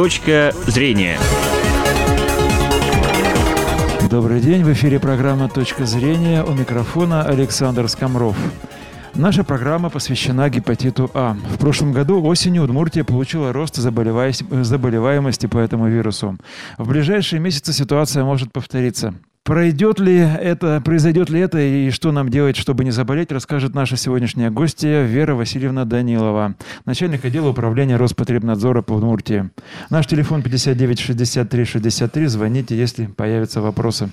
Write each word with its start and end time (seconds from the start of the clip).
Точка 0.00 0.54
зрения. 0.66 1.18
Добрый 4.10 4.40
день, 4.40 4.64
в 4.64 4.72
эфире 4.72 4.98
программа 4.98 5.50
«Точка 5.50 5.84
зрения». 5.84 6.42
У 6.42 6.52
микрофона 6.52 7.22
Александр 7.22 7.86
Скомров. 7.86 8.34
Наша 9.14 9.44
программа 9.44 9.90
посвящена 9.90 10.48
гепатиту 10.48 11.10
А. 11.12 11.36
В 11.54 11.58
прошлом 11.58 11.92
году 11.92 12.22
осенью 12.22 12.62
Удмуртия 12.62 13.04
получила 13.04 13.52
рост 13.52 13.76
заболеваемости 13.76 15.44
по 15.44 15.58
этому 15.58 15.88
вирусу. 15.90 16.38
В 16.78 16.88
ближайшие 16.88 17.38
месяцы 17.38 17.74
ситуация 17.74 18.24
может 18.24 18.54
повториться. 18.54 19.12
Пройдет 19.42 19.98
ли 19.98 20.16
это, 20.18 20.82
произойдет 20.84 21.30
ли 21.30 21.40
это 21.40 21.58
и 21.58 21.90
что 21.90 22.12
нам 22.12 22.28
делать, 22.28 22.56
чтобы 22.56 22.84
не 22.84 22.90
заболеть, 22.90 23.32
расскажет 23.32 23.74
наша 23.74 23.96
сегодняшняя 23.96 24.50
гостья 24.50 25.02
Вера 25.02 25.34
Васильевна 25.34 25.86
Данилова, 25.86 26.56
начальник 26.84 27.24
отдела 27.24 27.48
управления 27.48 27.96
Роспотребнадзора 27.96 28.82
по 28.82 28.92
Удмуртии. 28.92 29.48
Наш 29.88 30.06
телефон 30.06 30.42
59 30.42 31.00
63 31.00 31.64
63. 31.64 32.26
Звоните, 32.26 32.76
если 32.76 33.06
появятся 33.06 33.62
вопросы. 33.62 34.10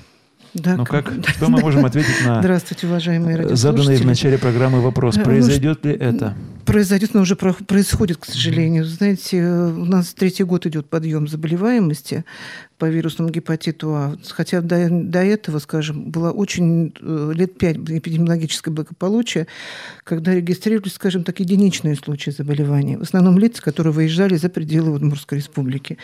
Да, 0.54 0.78
ну 0.78 0.86
как, 0.86 1.12
что 1.28 1.50
мы 1.50 1.60
можем 1.60 1.86
ответить 1.86 2.26
на 2.26 2.40
Здравствуйте, 2.40 2.88
уважаемые 2.88 3.56
заданный 3.56 3.98
в 3.98 4.06
начале 4.06 4.38
программы 4.38 4.80
вопрос? 4.80 5.18
Э, 5.18 5.24
Произойдет 5.24 5.80
ну, 5.84 5.90
ли 5.90 5.98
это? 5.98 6.36
Произойдет, 6.68 7.14
но 7.14 7.22
уже 7.22 7.38
происходит, 7.38 8.18
к 8.18 8.26
сожалению. 8.26 8.84
Знаете, 8.84 9.42
у 9.42 9.86
нас 9.86 10.14
третий 10.14 10.44
год 10.44 10.66
идет 10.66 10.90
подъем 10.90 11.26
заболеваемости 11.26 12.26
по 12.78 12.84
вирусному 12.90 13.30
гепатиту 13.30 13.96
А. 13.96 14.18
Хотя 14.28 14.60
до, 14.60 14.90
до 14.92 15.24
этого, 15.24 15.60
скажем, 15.60 16.12
было 16.12 16.32
очень 16.32 16.94
э, 17.00 17.32
лет 17.34 17.58
пять 17.58 17.78
эпидемиологическое 17.78 18.74
благополучие, 18.74 19.48
когда 20.04 20.36
регистрировались, 20.36 20.96
скажем 20.96 21.24
так, 21.24 21.40
единичные 21.40 21.96
случаи 21.96 22.32
заболевания. 22.32 22.98
В 22.98 23.04
основном 23.04 23.40
лица, 23.40 23.62
которые 23.62 23.94
выезжали 23.94 24.36
за 24.36 24.50
пределы 24.50 24.92
Удмуртской 24.92 25.38
республики. 25.38 25.98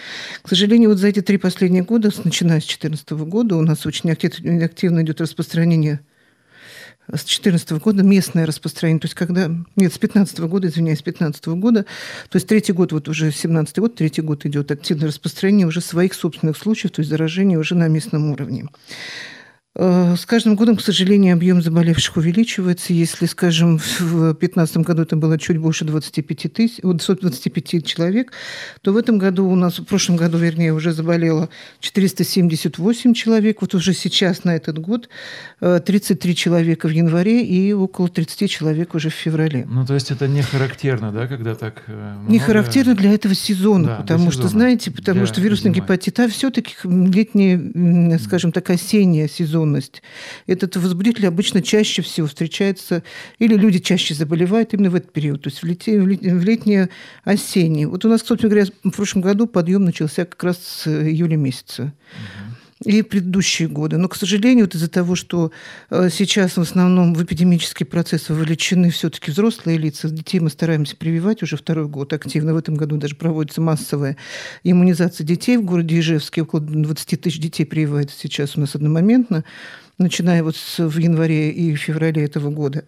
К 0.43 0.47
сожалению, 0.47 0.91
вот 0.91 0.97
за 0.97 1.09
эти 1.09 1.21
три 1.21 1.37
последние 1.37 1.83
года, 1.83 2.09
начиная 2.23 2.61
с 2.61 2.67
2014 2.67 3.09
года, 3.27 3.57
у 3.57 3.61
нас 3.61 3.85
очень 3.85 4.09
активно 4.11 5.01
идет 5.01 5.19
распространение 5.19 5.99
с 7.07 7.25
2014 7.25 7.71
года 7.71 8.03
местное 8.03 8.45
распространение, 8.45 9.01
то 9.01 9.05
есть 9.05 9.15
когда, 9.15 9.47
нет, 9.75 9.93
с 9.93 9.97
2015 9.97 10.39
года, 10.41 10.67
извиняюсь, 10.67 10.99
с 10.99 11.03
2015 11.03 11.45
года, 11.47 11.83
то 12.29 12.35
есть 12.35 12.47
третий 12.47 12.73
год, 12.73 12.91
вот 12.91 13.07
уже 13.09 13.31
17 13.31 13.79
год, 13.79 13.95
третий 13.95 14.21
год 14.21 14.45
идет 14.45 14.71
активное 14.71 15.07
распространение 15.07 15.67
уже 15.67 15.81
своих 15.81 16.13
собственных 16.13 16.57
случаев, 16.57 16.91
то 16.91 17.01
есть 17.01 17.09
заражение 17.09 17.59
уже 17.59 17.75
на 17.75 17.87
местном 17.87 18.31
уровне. 18.31 18.67
Э, 19.75 20.15
с 20.15 20.25
каждым 20.27 20.55
годом, 20.55 20.75
к 20.75 20.81
сожалению, 20.81 21.33
объем 21.33 21.61
заболевших 21.61 22.17
увеличивается. 22.17 22.93
Если, 22.93 23.25
скажем, 23.25 23.79
в 23.79 24.33
2015 24.33 24.77
году 24.77 25.01
это 25.01 25.15
было 25.15 25.39
чуть 25.39 25.57
больше 25.57 25.83
25, 25.83 26.53
тысяч, 26.53 26.79
25 26.83 27.85
человек, 27.85 28.33
то 28.81 28.93
в 28.93 28.97
этом 28.97 29.17
году 29.17 29.47
у 29.47 29.55
нас, 29.55 29.79
в 29.79 29.85
прошлом 29.85 30.15
году, 30.15 30.37
вернее, 30.37 30.73
уже 30.73 30.93
заболело 30.93 31.49
478 31.79 33.13
человек. 33.15 33.61
Вот 33.61 33.73
уже 33.73 33.93
сейчас, 33.93 34.43
на 34.43 34.55
этот 34.55 34.77
год, 34.77 35.09
33 35.59 36.31
э, 36.31 36.35
человека 36.35 36.87
в 36.87 36.91
январе 36.91 37.43
и 37.43 37.73
около 37.73 38.09
30 38.09 38.49
человек 38.49 38.93
уже 38.93 39.09
в 39.09 39.13
феврале. 39.13 39.65
Ну, 39.67 39.85
то 39.87 39.95
есть 39.95 40.11
это 40.11 40.27
не 40.27 40.43
характерно, 40.43 41.11
да, 41.11 41.25
когда 41.25 41.55
так 41.55 41.81
э, 41.87 42.13
много... 42.19 42.31
Не 42.31 42.37
характерно 42.37 42.93
для 42.93 43.11
этого 43.11 43.33
сезона, 43.33 43.87
да, 43.87 43.95
потому 43.95 44.29
что, 44.29 44.43
сезона. 44.43 44.49
знаете, 44.49 44.91
потому 44.91 45.21
для 45.21 45.27
что 45.27 45.41
вирусный 45.41 45.71
гепатит 45.71 46.19
А 46.19 46.27
все-таки 46.27 46.75
летний, 46.83 48.19
скажем 48.19 48.51
так, 48.51 48.69
осенний 48.69 49.27
сезон 49.27 49.62
напряженность. 49.65 50.01
Этот 50.47 50.75
возбудитель 50.75 51.27
обычно 51.27 51.61
чаще 51.61 52.01
всего 52.01 52.27
встречается, 52.27 53.03
или 53.39 53.55
люди 53.55 53.79
чаще 53.79 54.13
заболевают 54.13 54.73
именно 54.73 54.89
в 54.89 54.95
этот 54.95 55.11
период, 55.11 55.43
то 55.43 55.49
есть 55.49 55.61
в, 55.61 55.65
лете, 55.65 55.99
в 55.99 56.43
летнее 56.43 56.89
осеннее. 57.23 57.87
Вот 57.87 58.05
у 58.05 58.09
нас, 58.09 58.21
кстати 58.21 58.43
говоря, 58.43 58.65
в 58.83 58.91
прошлом 58.91 59.21
году 59.21 59.47
подъем 59.47 59.85
начался 59.85 60.25
как 60.25 60.43
раз 60.43 60.57
с 60.57 60.87
июля 60.87 61.37
месяца. 61.37 61.83
Угу 61.83 62.62
и 62.85 63.01
предыдущие 63.01 63.67
годы. 63.67 63.97
Но, 63.97 64.07
к 64.07 64.15
сожалению, 64.15 64.65
вот 64.65 64.75
из-за 64.75 64.89
того, 64.89 65.15
что 65.15 65.51
э, 65.89 66.09
сейчас 66.11 66.57
в 66.57 66.61
основном 66.61 67.13
в 67.13 67.23
эпидемический 67.23 67.85
процесс 67.85 68.29
вовлечены 68.29 68.89
все-таки 68.89 69.31
взрослые 69.31 69.77
лица, 69.77 70.09
детей 70.09 70.39
мы 70.39 70.49
стараемся 70.49 70.95
прививать 70.95 71.43
уже 71.43 71.57
второй 71.57 71.87
год 71.87 72.13
активно. 72.13 72.53
В 72.53 72.57
этом 72.57 72.75
году 72.75 72.97
даже 72.97 73.15
проводится 73.15 73.61
массовая 73.61 74.17
иммунизация 74.63 75.25
детей 75.25 75.57
в 75.57 75.63
городе 75.63 75.99
Ижевске. 75.99 76.43
Около 76.43 76.61
20 76.61 77.21
тысяч 77.21 77.39
детей 77.39 77.65
прививается 77.65 78.17
сейчас 78.19 78.57
у 78.57 78.59
нас 78.59 78.75
одномоментно 78.75 79.43
начиная 79.97 80.43
вот 80.43 80.55
с, 80.55 80.79
в 80.79 80.97
январе 80.97 81.51
и 81.51 81.75
феврале 81.75 82.23
этого 82.23 82.49
года, 82.49 82.85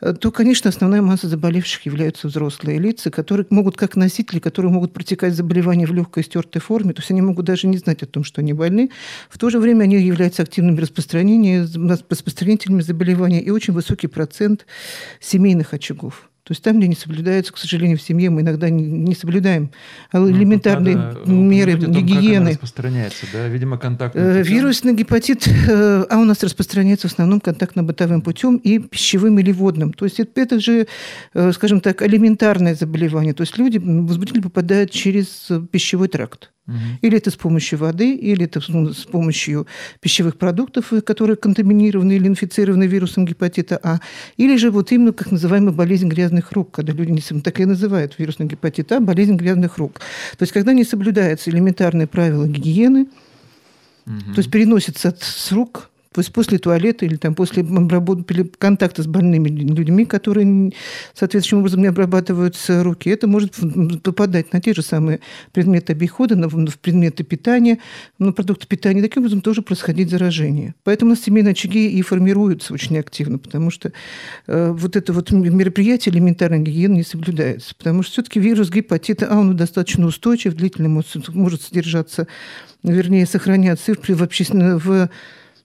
э, 0.00 0.14
то, 0.14 0.30
конечно, 0.30 0.70
основная 0.70 1.02
масса 1.02 1.28
заболевших 1.28 1.86
являются 1.86 2.28
взрослые 2.28 2.78
лица, 2.78 3.10
которые 3.10 3.46
могут, 3.50 3.76
как 3.76 3.96
носители, 3.96 4.38
которые 4.38 4.72
могут 4.72 4.92
протекать 4.92 5.34
заболевания 5.34 5.86
в 5.86 5.94
легкой 5.94 6.24
стертой 6.24 6.60
форме, 6.60 6.92
то 6.92 7.00
есть 7.00 7.10
они 7.10 7.22
могут 7.22 7.46
даже 7.46 7.66
не 7.66 7.78
знать 7.78 8.02
о 8.02 8.06
том, 8.06 8.24
что 8.24 8.40
они 8.40 8.52
больны. 8.52 8.90
В 9.28 9.38
то 9.38 9.50
же 9.50 9.58
время 9.58 9.84
они 9.84 9.96
являются 9.96 10.42
активными 10.42 10.80
распространителями 10.80 12.80
заболевания 12.80 13.40
и 13.40 13.50
очень 13.50 13.74
высокий 13.74 14.08
процент 14.08 14.66
семейных 15.20 15.74
очагов. 15.74 16.30
То 16.48 16.52
есть 16.52 16.62
там, 16.62 16.78
где 16.78 16.88
не 16.88 16.94
соблюдается, 16.94 17.52
к 17.52 17.58
сожалению, 17.58 17.98
в 17.98 18.00
семье 18.00 18.30
мы 18.30 18.40
иногда 18.40 18.70
не, 18.70 19.14
соблюдаем 19.14 19.70
ну, 20.14 20.30
элементарные 20.30 20.96
надо 20.96 21.30
меры 21.30 21.76
том, 21.76 21.92
гигиены. 21.92 22.52
Как 22.52 22.54
распространяется, 22.54 23.26
да? 23.34 23.48
Видимо, 23.48 23.76
контактный 23.76 24.22
э. 24.22 24.42
Вирусный 24.44 24.94
гепатит 24.94 25.46
э, 25.46 26.06
А 26.08 26.16
у 26.16 26.24
нас 26.24 26.42
распространяется 26.42 27.06
в 27.06 27.12
основном 27.12 27.40
контактно-бытовым 27.40 28.22
путем 28.22 28.56
и 28.56 28.78
пищевым 28.78 29.38
или 29.38 29.52
водным. 29.52 29.92
То 29.92 30.06
есть 30.06 30.20
это, 30.20 30.40
это 30.40 30.58
же, 30.58 30.86
э, 31.34 31.52
скажем 31.52 31.82
так, 31.82 32.00
элементарное 32.00 32.74
заболевание. 32.74 33.34
То 33.34 33.42
есть 33.42 33.58
люди, 33.58 33.76
возбудители 33.76 34.40
попадают 34.40 34.90
через 34.90 35.50
пищевой 35.70 36.08
тракт. 36.08 36.50
Угу. 36.68 36.76
Или 37.00 37.16
это 37.16 37.30
с 37.30 37.36
помощью 37.36 37.78
воды, 37.78 38.14
или 38.14 38.44
это 38.44 38.60
с 38.60 39.04
помощью 39.04 39.66
пищевых 40.00 40.36
продуктов, 40.36 40.92
которые 41.04 41.36
контаминированы 41.36 42.12
или 42.12 42.28
инфицированы 42.28 42.84
вирусом 42.84 43.24
гепатита 43.24 43.80
А, 43.82 44.00
или 44.36 44.56
же 44.56 44.70
вот 44.70 44.92
именно 44.92 45.12
как 45.12 45.30
называемая 45.30 45.72
болезнь 45.72 46.08
грязных 46.08 46.52
рук, 46.52 46.72
когда 46.72 46.92
люди 46.92 47.10
не 47.10 47.40
так 47.40 47.58
и 47.58 47.64
называют 47.64 48.18
вирусный 48.18 48.46
гепатит 48.46 48.92
А 48.92 49.00
болезнь 49.00 49.36
грязных 49.36 49.78
рук. 49.78 50.00
То 50.36 50.42
есть 50.42 50.52
когда 50.52 50.74
не 50.74 50.84
соблюдаются 50.84 51.50
элементарные 51.50 52.06
правила 52.06 52.46
гигиены, 52.46 53.06
угу. 54.06 54.34
то 54.34 54.38
есть 54.38 54.50
переносится 54.50 55.16
с 55.18 55.50
рук 55.52 55.88
то 56.18 56.20
есть 56.20 56.32
после 56.32 56.58
туалета 56.58 57.06
или 57.06 57.14
там 57.14 57.36
после 57.36 57.64
контакта 58.58 59.04
с 59.04 59.06
больными 59.06 59.48
людьми, 59.50 60.04
которые 60.04 60.72
соответствующим 61.14 61.58
образом 61.58 61.80
не 61.80 61.86
обрабатываются 61.86 62.82
руки, 62.82 63.08
это 63.08 63.28
может 63.28 63.54
попадать 64.02 64.52
на 64.52 64.60
те 64.60 64.74
же 64.74 64.82
самые 64.82 65.20
предметы 65.52 65.92
обихода, 65.92 66.34
на, 66.34 66.48
в 66.48 66.78
предметы 66.80 67.22
питания, 67.22 67.78
на 68.18 68.32
продукты 68.32 68.66
питания. 68.66 69.00
Таким 69.00 69.22
образом 69.22 69.42
тоже 69.42 69.62
происходить 69.62 70.10
заражение. 70.10 70.74
Поэтому 70.82 71.12
у 71.12 71.14
нас 71.14 71.22
семейные 71.22 71.52
очаги 71.52 71.88
и 71.88 72.02
формируются 72.02 72.74
очень 72.74 72.98
активно, 72.98 73.38
потому 73.38 73.70
что 73.70 73.92
э, 74.48 74.72
вот 74.72 74.96
это 74.96 75.12
вот 75.12 75.30
мероприятие 75.30 76.12
элементарной 76.12 76.58
гигиены 76.58 76.94
не 76.94 77.04
соблюдается. 77.04 77.76
Потому 77.76 78.02
что 78.02 78.14
все-таки 78.14 78.40
вирус 78.40 78.70
гепатита 78.70 79.28
А, 79.30 79.38
он 79.38 79.56
достаточно 79.56 80.04
устойчив, 80.04 80.54
длительно 80.54 80.88
может, 80.88 81.28
может 81.28 81.62
содержаться, 81.62 82.26
вернее, 82.82 83.24
сохраняться 83.24 83.94
в, 83.94 84.08
в, 84.08 84.80
в 84.84 85.10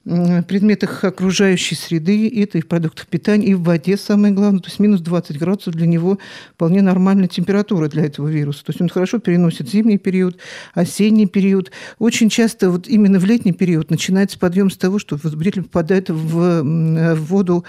предметах 0.03 1.03
окружающей 1.03 1.75
среды, 1.75 2.30
это 2.41 2.58
и 2.58 2.62
в 2.62 2.68
продуктах 2.68 3.08
питания, 3.08 3.47
и 3.47 3.53
в 3.53 3.64
воде 3.64 3.96
самое 3.96 4.34
главное. 4.34 4.59
То 4.59 4.68
есть 4.68 4.80
минус 4.80 5.00
20 5.00 5.40
градусов 5.40 5.75
для 5.75 5.88
него 5.88 6.19
вполне 6.53 6.81
нормальная 6.81 7.28
температура 7.28 7.88
для 7.88 8.06
этого 8.06 8.28
вируса. 8.28 8.66
То 8.66 8.72
есть 8.72 8.81
он 8.81 8.90
хорошо 8.90 9.19
переносит 9.19 9.69
зимний 9.69 9.97
период, 9.97 10.38
осенний 10.74 11.25
период. 11.25 11.72
Очень 12.00 12.30
часто 12.30 12.69
вот 12.69 12.88
именно 12.88 13.18
в 13.18 13.25
летний 13.25 13.53
период 13.53 13.90
начинается 13.90 14.38
подъем 14.38 14.69
с 14.69 14.78
того, 14.78 15.00
что 15.00 15.18
возбудитель 15.22 15.63
попадает 15.63 16.09
в 16.09 17.16
воду 17.16 17.63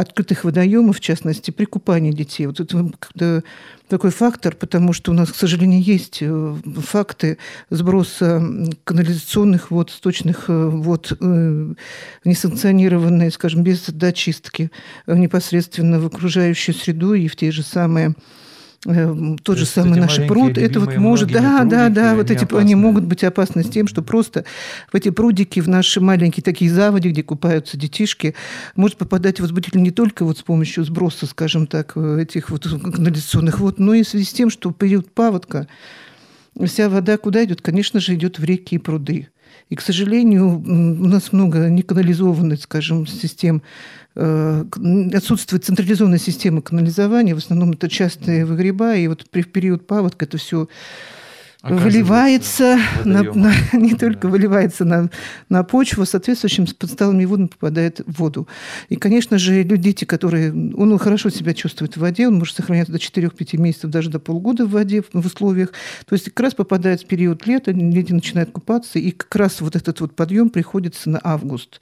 открытых 0.00 0.44
водоемов, 0.44 0.98
в 0.98 1.00
частности, 1.00 1.50
при 1.50 1.64
купании 1.64 2.12
детей. 2.12 2.46
Вот 2.46 2.60
это 2.60 3.42
такой 3.88 4.10
фактор, 4.10 4.54
потому 4.54 4.92
что 4.92 5.10
у 5.10 5.14
нас, 5.14 5.32
к 5.32 5.34
сожалению, 5.34 5.82
есть 5.82 6.18
э, 6.20 6.56
факты 6.76 7.38
сброса 7.70 8.42
канализационных 8.84 9.70
вод, 9.70 9.90
сточных 9.90 10.44
э, 10.48 10.68
вод, 10.68 11.12
э, 11.18 11.74
несанкционированные, 12.24 13.30
скажем, 13.30 13.62
без 13.62 13.86
дочистки 13.86 14.70
непосредственно 15.06 15.98
в 16.00 16.06
окружающую 16.06 16.74
среду 16.74 17.14
и 17.14 17.28
в 17.28 17.36
те 17.36 17.50
же 17.50 17.62
самые 17.62 18.14
тот 18.82 19.42
То 19.42 19.56
же 19.56 19.66
самый 19.66 19.98
наш 19.98 20.24
пруд, 20.28 20.56
это 20.56 20.78
вот 20.78 20.96
может, 20.96 21.32
да, 21.32 21.64
да, 21.64 21.88
да, 21.88 22.14
вот 22.14 22.30
эти, 22.30 22.44
опасны. 22.44 22.58
они 22.58 22.74
могут 22.76 23.04
быть 23.04 23.24
опасны 23.24 23.64
с 23.64 23.68
тем, 23.68 23.88
что 23.88 24.02
просто 24.02 24.44
в 24.92 24.94
эти 24.94 25.10
прудики, 25.10 25.58
в 25.58 25.68
наши 25.68 26.00
маленькие 26.00 26.44
такие 26.44 26.70
заводи, 26.70 27.10
где 27.10 27.24
купаются 27.24 27.76
детишки, 27.76 28.36
может 28.76 28.96
попадать 28.96 29.40
возбудитель 29.40 29.82
не 29.82 29.90
только 29.90 30.24
вот 30.24 30.38
с 30.38 30.42
помощью 30.42 30.84
сброса, 30.84 31.26
скажем 31.26 31.66
так, 31.66 31.92
э, 31.96 32.20
этих 32.22 32.50
вот 32.50 32.68
канализационных 32.68 33.58
вод, 33.58 33.80
но 33.80 33.94
и 33.94 34.04
в 34.04 34.08
связи 34.08 34.24
с 34.24 34.32
тем, 34.32 34.48
что 34.48 34.70
период 34.70 35.10
паводка, 35.10 35.66
вся 36.64 36.88
вода 36.88 37.16
куда 37.16 37.44
идет? 37.44 37.62
Конечно 37.62 37.98
же, 37.98 38.14
идет 38.14 38.38
в 38.38 38.44
реки 38.44 38.76
и 38.76 38.78
пруды. 38.78 39.28
И, 39.68 39.76
к 39.76 39.80
сожалению, 39.80 40.58
у 40.58 41.06
нас 41.06 41.32
много 41.32 41.68
неканализованных, 41.68 42.62
скажем, 42.62 43.06
систем 43.06 43.62
Э, 44.20 44.64
отсутствует 45.14 45.64
централизованная 45.64 46.18
система 46.18 46.60
канализования, 46.60 47.36
в 47.36 47.38
основном 47.38 47.70
это 47.70 47.88
частые 47.88 48.44
выгреба, 48.44 48.96
и 48.96 49.06
вот 49.06 49.30
при, 49.30 49.42
период 49.44 49.86
паводка 49.86 50.24
это 50.24 50.38
все 50.38 50.66
выливается 51.62 52.78
на, 53.04 53.22
на, 53.22 53.52
не 53.72 53.94
только 53.94 54.22
да. 54.22 54.28
выливается 54.28 54.84
на, 54.84 55.10
на 55.48 55.64
почву, 55.64 56.04
соответствующим 56.04 56.66
подсталами 56.66 57.24
водами 57.24 57.48
попадает 57.48 58.00
в 58.06 58.18
воду. 58.18 58.46
И, 58.88 58.96
конечно 58.96 59.38
же, 59.38 59.62
люди, 59.62 59.88
дети, 59.88 60.04
которые... 60.04 60.52
Он 60.52 60.98
хорошо 60.98 61.30
себя 61.30 61.54
чувствует 61.54 61.96
в 61.96 62.00
воде, 62.00 62.28
он 62.28 62.38
может 62.38 62.56
сохраняться 62.56 62.92
до 62.92 62.98
4-5 62.98 63.56
месяцев, 63.58 63.90
даже 63.90 64.10
до 64.10 64.18
полгода 64.18 64.66
в 64.66 64.70
воде, 64.70 65.02
в 65.12 65.26
условиях. 65.26 65.72
То 66.06 66.14
есть 66.14 66.26
как 66.26 66.40
раз 66.40 66.54
попадает 66.54 67.02
в 67.02 67.06
период 67.06 67.46
лета, 67.46 67.72
дети 67.72 68.12
начинают 68.12 68.50
купаться, 68.50 68.98
и 68.98 69.10
как 69.10 69.34
раз 69.34 69.60
вот 69.60 69.76
этот 69.76 70.00
вот 70.00 70.14
подъем 70.14 70.50
приходится 70.50 71.10
на 71.10 71.20
август, 71.22 71.80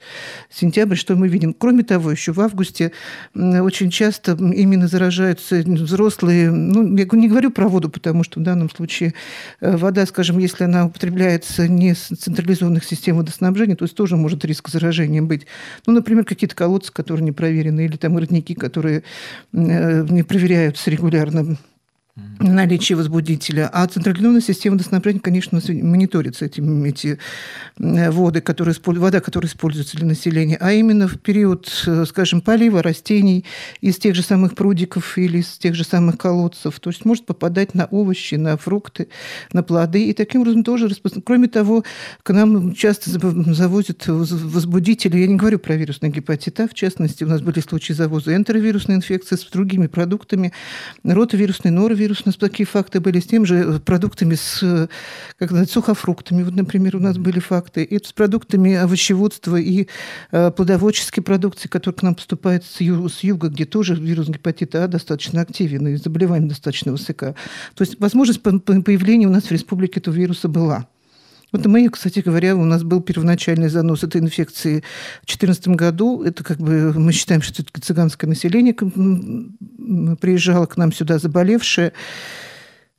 сентябрь, 0.49 0.95
что 0.95 1.15
мы 1.15 1.27
видим. 1.27 1.53
Кроме 1.53 1.83
того, 1.83 2.11
еще 2.11 2.31
в 2.31 2.41
августе 2.41 2.91
очень 3.35 3.89
часто 3.89 4.31
именно 4.31 4.87
заражаются 4.87 5.57
взрослые, 5.57 6.49
ну, 6.51 6.95
я 6.95 7.07
не 7.11 7.27
говорю 7.27 7.51
про 7.51 7.67
воду, 7.67 7.89
потому 7.89 8.23
что 8.23 8.39
в 8.39 8.43
данном 8.43 8.69
случае 8.69 9.13
э, 9.61 9.66
вода, 9.75 10.05
скажем, 10.05 10.37
если 10.37 10.63
она 10.63 10.85
употребляется 10.85 11.67
не 11.67 11.93
с 11.93 12.07
централизованных 12.07 12.83
систем 12.83 13.17
водоснабжения, 13.17 13.75
то 13.75 13.85
есть 13.85 13.95
тоже 13.95 14.15
может 14.15 14.45
риск 14.45 14.69
заражения 14.69 15.21
быть. 15.21 15.47
Ну, 15.85 15.93
например, 15.93 16.25
какие-то 16.25 16.55
колодцы, 16.55 16.93
которые 16.93 17.23
не 17.23 17.31
проверены, 17.31 17.85
или 17.85 17.97
там 17.97 18.17
родники, 18.17 18.53
которые 18.53 19.03
э, 19.53 20.05
не 20.09 20.23
проверяются 20.23 20.89
регулярно 20.89 21.57
наличие 22.39 22.95
возбудителя. 22.95 23.69
А 23.71 23.87
централизованная 23.87 24.41
система 24.41 24.75
водоснабжения, 24.75 25.19
конечно, 25.19 25.59
мониторится 25.67 26.45
этим, 26.45 26.83
эти 26.83 27.19
э, 27.79 28.11
воды, 28.11 28.41
которые, 28.41 28.75
вода, 28.85 29.19
которая 29.19 29.49
используется 29.49 29.97
для 29.97 30.05
населения. 30.05 30.57
А 30.59 30.71
именно 30.71 31.07
в 31.07 31.19
период, 31.19 31.69
э, 31.85 32.05
скажем, 32.05 32.41
полива 32.41 32.83
растений 32.83 33.45
из 33.81 33.97
тех 33.97 34.15
же 34.15 34.21
самых 34.21 34.55
прудиков 34.55 35.17
или 35.17 35.39
из 35.39 35.57
тех 35.57 35.75
же 35.75 35.83
самых 35.83 36.17
колодцев. 36.17 36.79
То 36.79 36.89
есть 36.89 37.05
может 37.05 37.25
попадать 37.25 37.73
на 37.73 37.85
овощи, 37.85 38.35
на 38.35 38.57
фрукты, 38.57 39.07
на 39.53 39.63
плоды. 39.63 40.09
И 40.09 40.13
таким 40.13 40.41
образом 40.41 40.63
тоже 40.63 40.87
Кроме 41.25 41.47
того, 41.47 41.83
к 42.23 42.33
нам 42.33 42.73
часто 42.73 43.09
завозят 43.09 44.07
возбудители. 44.07 45.17
Я 45.17 45.27
не 45.27 45.35
говорю 45.35 45.59
про 45.59 45.75
вирусный 45.75 46.09
гепатит 46.09 46.59
А, 46.59 46.67
в 46.67 46.73
частности. 46.73 47.23
У 47.23 47.27
нас 47.27 47.41
были 47.41 47.59
случаи 47.59 47.93
завоза 47.93 48.35
энтеровирусной 48.35 48.97
инфекции 48.97 49.35
с 49.35 49.43
другими 49.45 49.87
продуктами, 49.87 50.53
ротовирусной, 51.03 51.71
норовирусной 51.71 52.06
вирус, 52.07 52.21
у 52.25 52.29
нас 52.29 52.37
такие 52.37 52.65
факты 52.65 52.99
были 52.99 53.19
с 53.19 53.25
тем 53.25 53.45
же 53.45 53.79
продуктами, 53.79 54.35
с 54.35 54.89
как 55.37 55.49
сказать, 55.49 55.69
сухофруктами. 55.69 56.43
Вот, 56.43 56.55
например, 56.55 56.95
у 56.95 56.99
нас 56.99 57.17
были 57.17 57.39
факты. 57.39 57.83
И 57.83 58.03
с 58.03 58.13
продуктами 58.13 58.75
овощеводства 58.75 59.57
и 59.57 59.87
э, 60.31 60.51
плодоводческой 60.51 61.23
продукции, 61.23 61.67
которая 61.67 61.97
к 61.97 62.03
нам 62.03 62.15
поступает 62.15 62.63
с, 62.63 62.81
ю, 62.81 63.09
с 63.09 63.23
юга, 63.23 63.49
где 63.49 63.65
тоже 63.65 63.95
вирус 63.95 64.29
гепатита 64.29 64.85
А 64.85 64.87
достаточно 64.87 65.41
активен 65.41 65.87
и 65.87 65.95
заболеваемость 65.95 66.49
достаточно 66.49 66.91
высока. 66.91 67.35
То 67.75 67.83
есть 67.83 67.99
возможность 67.99 68.41
появления 68.41 69.27
у 69.27 69.31
нас 69.31 69.45
в 69.45 69.51
республике 69.51 69.99
этого 69.99 70.15
вируса 70.15 70.47
была. 70.47 70.87
Вот 71.51 71.65
мы, 71.65 71.87
кстати 71.89 72.19
говоря, 72.19 72.55
у 72.55 72.65
нас 72.65 72.83
был 72.83 73.01
первоначальный 73.01 73.69
занос 73.69 74.03
этой 74.03 74.19
инфекции 74.19 74.83
в 75.21 75.27
2014 75.27 75.67
году. 75.69 76.23
Это 76.23 76.43
как 76.43 76.57
бы 76.57 76.93
мы 76.93 77.13
считаем, 77.13 77.41
что 77.41 77.63
это 77.63 77.81
цыганское 77.81 78.27
население 78.29 78.73
приезжало 78.73 80.65
к 80.65 80.75
нам 80.77 80.91
сюда 80.91 81.19
заболевшее. 81.19 81.93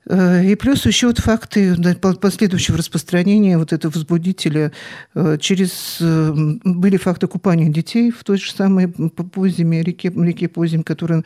Э, 0.09 0.43
и 0.43 0.55
плюс 0.55 0.85
еще 0.85 1.07
вот 1.07 1.19
факты 1.19 1.75
последующего 2.19 2.77
распространения 2.77 3.57
вот 3.57 3.71
этого 3.71 3.91
возбудителя 3.91 4.71
э, 5.13 5.37
через... 5.39 5.97
Э, 6.01 6.33
были 6.63 6.97
факты 6.97 7.27
купания 7.27 7.69
детей 7.69 8.11
в 8.11 8.23
той 8.23 8.37
же 8.37 8.51
самой 8.51 8.87
Позиме, 8.89 9.83
реке, 9.83 10.09
реке 10.09 10.47
Позим, 10.47 10.83
которая 10.83 11.23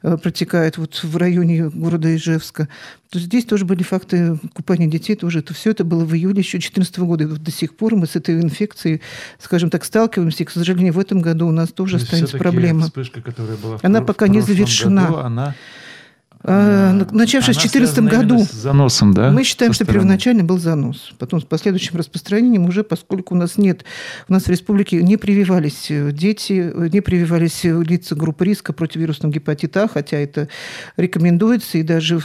протекает 0.00 0.78
вот 0.78 1.00
в 1.02 1.16
районе 1.16 1.68
города 1.68 2.14
Ижевска. 2.14 2.68
То 3.10 3.18
здесь 3.18 3.44
тоже 3.44 3.66
были 3.66 3.82
факты 3.82 4.38
купания 4.54 4.88
детей. 4.88 5.14
Тоже 5.14 5.40
это 5.40 5.52
все 5.52 5.70
это 5.70 5.84
было 5.84 6.04
в 6.04 6.14
июле 6.14 6.38
еще 6.38 6.58
2014 6.58 6.98
года. 7.00 7.24
И 7.24 7.26
вот 7.26 7.42
до 7.42 7.50
сих 7.50 7.76
пор 7.76 7.94
мы 7.96 8.06
с 8.06 8.16
этой 8.16 8.40
инфекцией, 8.40 9.02
скажем 9.38 9.68
так, 9.68 9.84
сталкиваемся. 9.84 10.44
И, 10.44 10.46
к 10.46 10.50
сожалению, 10.50 10.94
в 10.94 10.98
этом 10.98 11.20
году 11.20 11.48
у 11.48 11.52
нас 11.52 11.70
тоже 11.70 11.98
То 11.98 12.04
останется 12.04 12.38
проблема. 12.38 12.84
Вспышка, 12.84 13.20
которая 13.20 13.56
была 13.56 13.78
она 13.82 14.00
в, 14.00 14.06
пока 14.06 14.26
в 14.26 14.30
не 14.30 14.40
завершена. 14.40 15.02
Году, 15.02 15.16
она 15.18 15.54
а, 16.44 16.92
начавшись 17.10 17.56
в 17.56 17.60
2014 17.60 17.98
году. 18.04 18.44
С 18.44 18.52
заносом, 18.52 19.14
да? 19.14 19.30
Мы 19.30 19.44
считаем, 19.44 19.72
что 19.72 19.84
первоначально 19.84 20.44
был 20.44 20.58
занос. 20.58 21.12
Потом 21.18 21.40
с 21.40 21.44
последующим 21.44 21.96
распространением 21.96 22.64
уже, 22.64 22.84
поскольку 22.84 23.34
у 23.34 23.38
нас 23.38 23.58
нет, 23.58 23.84
у 24.28 24.32
нас 24.32 24.44
в 24.44 24.48
республике 24.48 25.02
не 25.02 25.16
прививались 25.16 25.90
э, 25.90 26.12
дети, 26.12 26.72
не 26.90 27.00
прививались 27.00 27.64
лица 27.64 28.14
группы 28.14 28.44
риска 28.44 28.72
против 28.72 28.96
вирусного 28.96 29.32
гепатита 29.32 29.84
А, 29.84 29.88
хотя 29.88 30.18
это 30.18 30.48
рекомендуется 30.96 31.78
и 31.78 31.82
даже 31.82 32.18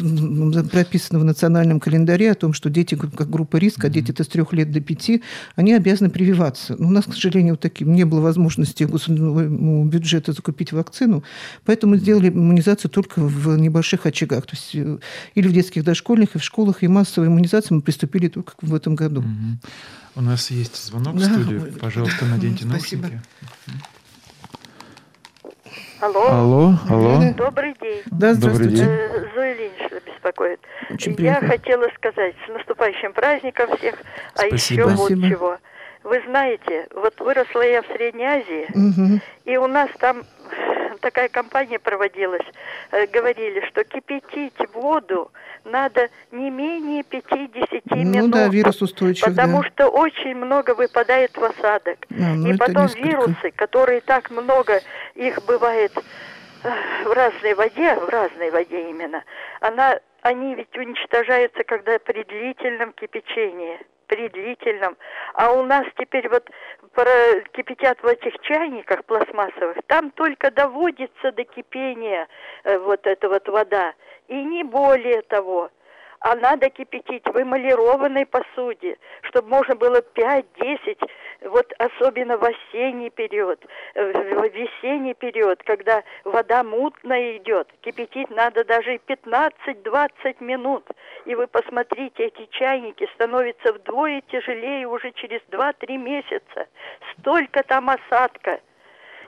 прописано 0.71 1.19
в 1.19 1.23
национальном 1.23 1.79
календаре 1.79 2.31
о 2.31 2.35
том, 2.35 2.53
что 2.53 2.69
дети 2.69 2.95
как 2.95 3.29
группа 3.29 3.57
риска, 3.57 3.87
mm-hmm. 3.87 3.91
дети 3.91 4.11
это 4.11 4.23
с 4.23 4.27
трех 4.27 4.53
лет 4.53 4.71
до 4.71 4.79
пяти, 4.79 5.21
они 5.55 5.73
обязаны 5.73 6.09
прививаться. 6.09 6.75
Но 6.77 6.87
у 6.87 6.91
нас, 6.91 7.05
к 7.05 7.13
сожалению, 7.13 7.53
вот 7.53 7.61
таким 7.61 7.93
не 7.93 8.03
было 8.03 8.21
возможности 8.21 8.83
государственного 8.83 9.83
бюджета 9.85 10.33
закупить 10.33 10.71
вакцину, 10.71 11.23
поэтому 11.65 11.97
сделали 11.97 12.29
иммунизацию 12.29 12.91
только 12.91 13.19
в 13.19 13.57
небольших 13.57 14.05
очагах. 14.07 14.45
То 14.45 14.55
есть 14.55 14.75
э, 14.75 14.97
или 15.35 15.47
в 15.47 15.53
детских 15.53 15.83
дошкольных, 15.83 16.35
и 16.35 16.39
в 16.39 16.43
школах, 16.43 16.83
и 16.83 16.87
массовой 16.87 17.27
иммунизации 17.27 17.73
мы 17.73 17.81
приступили 17.81 18.27
только 18.27 18.53
в 18.61 18.73
этом 18.73 18.95
году. 18.95 19.21
Угу. 19.21 20.17
У 20.17 20.21
нас 20.21 20.49
есть 20.51 20.75
звонок 20.75 21.17
да, 21.17 21.27
в 21.27 21.31
студию. 21.31 21.73
Пожалуйста, 21.79 22.25
наденьте 22.25 22.65
Спасибо. 22.65 23.03
наушники. 23.03 23.21
Алло. 25.99 26.27
Алло, 26.27 26.73
алло. 26.89 27.33
Добрый 27.35 27.73
день. 27.81 28.03
Да, 28.11 28.35
здравствуйте. 28.35 28.83
Добрый 28.83 28.87
день. 28.87 28.87
Э, 28.87 29.25
Зоя 29.33 29.53
Ильинична 29.53 29.99
беспокоит. 30.05 30.59
Очень 30.91 31.15
Я 31.17 31.41
хотела 31.41 31.87
сказать, 31.95 32.35
с 32.45 32.53
наступающим 32.53 33.13
праздником 33.13 33.75
всех, 33.77 33.95
а 34.35 34.45
еще 34.45 34.57
Спасибо. 34.57 34.89
вот 34.89 35.09
чего. 35.09 35.57
Вы 36.03 36.21
знаете, 36.27 36.87
вот 36.95 37.19
выросла 37.19 37.61
я 37.61 37.81
в 37.81 37.87
Средней 37.87 38.25
Азии, 38.25 38.67
угу. 38.73 39.21
и 39.45 39.57
у 39.57 39.67
нас 39.67 39.89
там 39.99 40.23
такая 41.07 41.29
кампания 41.29 41.79
проводилась, 41.79 42.45
э, 42.91 43.07
говорили, 43.07 43.65
что 43.67 43.85
кипятить 43.85 44.53
воду 44.73 45.31
надо 45.63 46.09
не 46.31 46.49
менее 46.49 47.03
50 47.03 47.81
ну, 47.85 47.95
минут. 47.95 48.15
Ну 48.15 48.27
да, 48.27 48.47
вирус 48.49 48.81
устойчив, 48.81 49.23
Потому 49.23 49.61
да. 49.61 49.69
что 49.69 49.87
очень 49.87 50.35
много 50.35 50.75
выпадает 50.75 51.35
в 51.37 51.43
осадок. 51.43 52.05
А, 52.11 52.35
ну 52.35 52.49
И 52.49 52.57
потом 52.57 52.83
несколько... 52.83 53.07
вирусы, 53.07 53.51
которые 53.55 54.01
так 54.01 54.29
много, 54.31 54.81
их 55.15 55.39
бывает 55.45 55.93
э, 56.63 56.69
в 57.05 57.11
разной 57.13 57.53
воде, 57.53 57.95
в 57.95 58.09
разной 58.09 58.51
воде 58.51 58.89
именно, 58.89 59.23
она, 59.61 59.99
они 60.23 60.55
ведь 60.55 60.77
уничтожаются, 60.77 61.63
когда 61.63 61.99
при 61.99 62.23
длительном 62.23 62.91
кипячении 62.91 63.79
при 64.07 64.29
длительном. 64.29 64.97
А 65.33 65.51
у 65.51 65.63
нас 65.63 65.85
теперь 65.97 66.27
вот 66.29 66.49
кипятят 67.53 68.01
в 68.01 68.07
этих 68.07 68.33
чайниках 68.41 69.05
пластмассовых, 69.05 69.77
там 69.87 70.11
только 70.11 70.49
доводится 70.51 71.31
до 71.31 71.43
кипения 71.43 72.27
э, 72.63 72.77
вот 72.79 73.05
эта 73.05 73.29
вот 73.29 73.47
вода. 73.47 73.93
И 74.27 74.33
не 74.33 74.63
более 74.63 75.21
того 75.23 75.69
а 76.27 76.35
надо 76.35 76.69
кипятить 76.69 77.23
в 77.25 77.41
эмалированной 77.41 78.25
посуде, 78.25 78.97
чтобы 79.21 79.47
можно 79.47 79.75
было 79.75 80.01
5-10, 80.13 81.09
вот 81.45 81.71
особенно 81.77 82.37
в 82.37 82.43
осенний 82.43 83.09
период, 83.09 83.63
в 83.95 84.49
весенний 84.49 85.13
период, 85.13 85.63
когда 85.63 86.03
вода 86.25 86.63
мутная 86.63 87.37
идет, 87.37 87.69
кипятить 87.79 88.29
надо 88.29 88.65
даже 88.65 88.99
15-20 89.07 90.43
минут. 90.43 90.85
И 91.23 91.33
вы 91.33 91.47
посмотрите, 91.47 92.25
эти 92.25 92.45
чайники 92.51 93.07
становятся 93.15 93.71
вдвое 93.71 94.21
тяжелее 94.29 94.85
уже 94.85 95.11
через 95.13 95.39
2-3 95.49 95.97
месяца. 95.97 96.67
Столько 97.17 97.63
там 97.63 97.89
осадка 97.89 98.59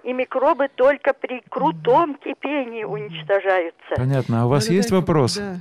и 0.04 0.12
микробы 0.12 0.68
только 0.76 1.14
при 1.14 1.42
крутом 1.50 2.16
кипении 2.16 2.84
уничтожаются. 2.84 3.96
Понятно. 3.96 4.42
А 4.42 4.46
у 4.48 4.50
вас 4.50 4.70
есть 4.70 4.92
вопрос? 4.92 5.38
Да. 5.38 5.56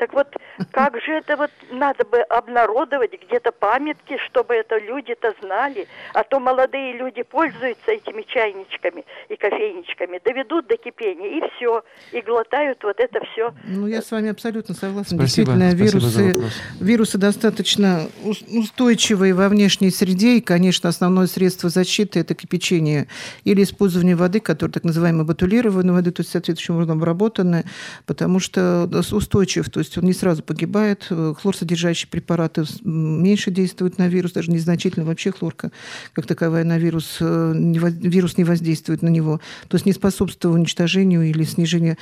Так 0.00 0.14
вот, 0.14 0.28
как 0.70 0.98
же 1.02 1.12
это 1.12 1.36
вот 1.36 1.50
надо 1.70 2.06
бы 2.06 2.20
обнародовать 2.20 3.10
где-то 3.22 3.52
памятки, 3.52 4.16
чтобы 4.30 4.54
это 4.54 4.78
люди-то 4.78 5.34
знали, 5.42 5.86
а 6.14 6.24
то 6.24 6.40
молодые 6.40 6.96
люди 6.96 7.22
пользуются 7.22 7.90
этими 7.90 8.22
чайничками 8.22 9.04
и 9.28 9.36
кофейничками, 9.36 10.18
доведут 10.24 10.68
до 10.68 10.78
кипения 10.78 11.36
и 11.36 11.50
все, 11.50 11.84
и 12.12 12.22
глотают 12.22 12.82
вот 12.82 12.98
это 12.98 13.20
все. 13.26 13.52
Ну, 13.64 13.86
я 13.88 14.00
с 14.00 14.10
вами 14.10 14.30
абсолютно 14.30 14.74
согласна. 14.74 15.18
Спасибо, 15.18 15.52
Действительно, 15.52 15.70
спасибо 15.70 16.30
вирусы, 16.30 16.52
вирусы 16.80 17.18
достаточно 17.18 18.08
устойчивые 18.24 19.34
во 19.34 19.50
внешней 19.50 19.90
среде, 19.90 20.38
и, 20.38 20.40
конечно, 20.40 20.88
основное 20.88 21.26
средство 21.26 21.68
защиты– 21.68 22.20
это 22.20 22.34
кипячение 22.34 23.06
или 23.44 23.62
использование 23.62 24.16
воды, 24.16 24.40
которая 24.40 24.72
так 24.72 24.84
называемая 24.84 25.26
батулированная 25.26 25.92
воды, 25.92 26.10
то 26.10 26.22
есть 26.22 26.32
соответствующим 26.32 26.76
образом 26.76 26.96
обработанная, 26.96 27.66
потому 28.06 28.40
что 28.40 28.88
устойчив, 29.12 29.68
то 29.68 29.80
есть 29.80 29.89
есть 29.90 29.98
он 29.98 30.04
не 30.04 30.12
сразу 30.12 30.42
погибает. 30.42 31.06
Хлорсодержащие 31.08 32.08
препараты 32.08 32.64
меньше 32.84 33.50
действуют 33.50 33.98
на 33.98 34.08
вирус, 34.08 34.32
даже 34.32 34.50
незначительно. 34.50 35.04
Вообще 35.04 35.32
хлорка 35.32 35.72
как 36.12 36.26
таковая 36.26 36.64
на 36.64 36.78
вирус, 36.78 37.18
вирус 37.20 38.38
не 38.38 38.44
воздействует 38.44 39.02
на 39.02 39.08
него. 39.08 39.40
То 39.68 39.76
есть 39.76 39.86
не 39.86 39.92
способствует 39.92 40.54
уничтожению 40.54 41.22
или 41.22 41.44
снижению 41.44 41.96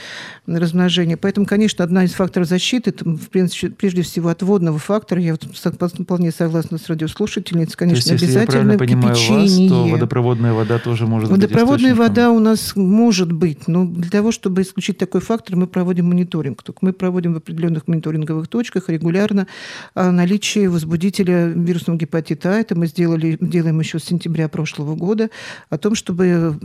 размножения. 0.47 1.17
Поэтому, 1.17 1.47
конечно, 1.47 1.83
одна 1.85 2.05
из 2.05 2.13
факторов 2.13 2.47
защиты, 2.49 2.91
это, 2.91 3.05
в 3.05 3.29
принципе, 3.29 3.71
прежде 3.71 4.03
всего 4.03 4.29
от 4.29 4.43
водного 4.43 4.79
фактора. 4.79 5.21
Я 5.21 5.33
вот 5.33 5.45
вполне 5.45 6.31
согласна 6.31 6.79
с 6.79 6.87
радиослушательницей. 6.89 7.77
Конечно, 7.77 7.97
есть, 7.99 8.11
если 8.11 8.27
обязательно 8.27 8.73
я 8.73 8.79
понимаю 8.79 9.17
вас, 9.17 9.57
то 9.57 9.87
водопроводная 9.87 10.53
вода 10.53 10.79
тоже 10.79 11.07
может 11.07 11.31
водопроводная 11.31 11.91
быть 11.91 11.99
вода 11.99 12.31
у 12.31 12.39
нас 12.39 12.77
может 12.77 13.33
быть, 13.33 13.69
но 13.69 13.85
для 13.87 14.11
того, 14.11 14.33
чтобы 14.33 14.63
исключить 14.63 14.99
такой 14.99 15.21
фактор, 15.21 15.57
мы 15.57 15.67
проводим 15.67 16.07
мониторинг. 16.07 16.63
Только 16.63 16.79
мы 16.83 16.93
проводим 16.93 17.35
в 17.35 17.37
определенных 17.39 17.78
мониторинговых 17.87 18.49
точках 18.49 18.89
регулярно 18.89 19.47
а, 19.95 20.11
наличие 20.11 20.69
возбудителя 20.69 21.47
вирусного 21.49 21.99
гепатита 21.99 22.55
А. 22.55 22.59
Это 22.59 22.75
мы 22.75 22.87
сделали, 22.87 23.39
делаем 23.41 23.79
еще 23.81 23.99
с 23.99 24.05
сентября 24.05 24.49
прошлого 24.49 24.95
года. 24.95 25.31
О 25.71 25.79
том, 25.79 25.95
чтобы, 25.95 26.59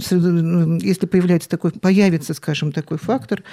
если 0.82 1.06
появляется 1.06 1.50
такой, 1.50 1.72
появится, 1.72 2.34
скажем, 2.34 2.72
такой 2.72 2.98
фактор, 2.98 3.44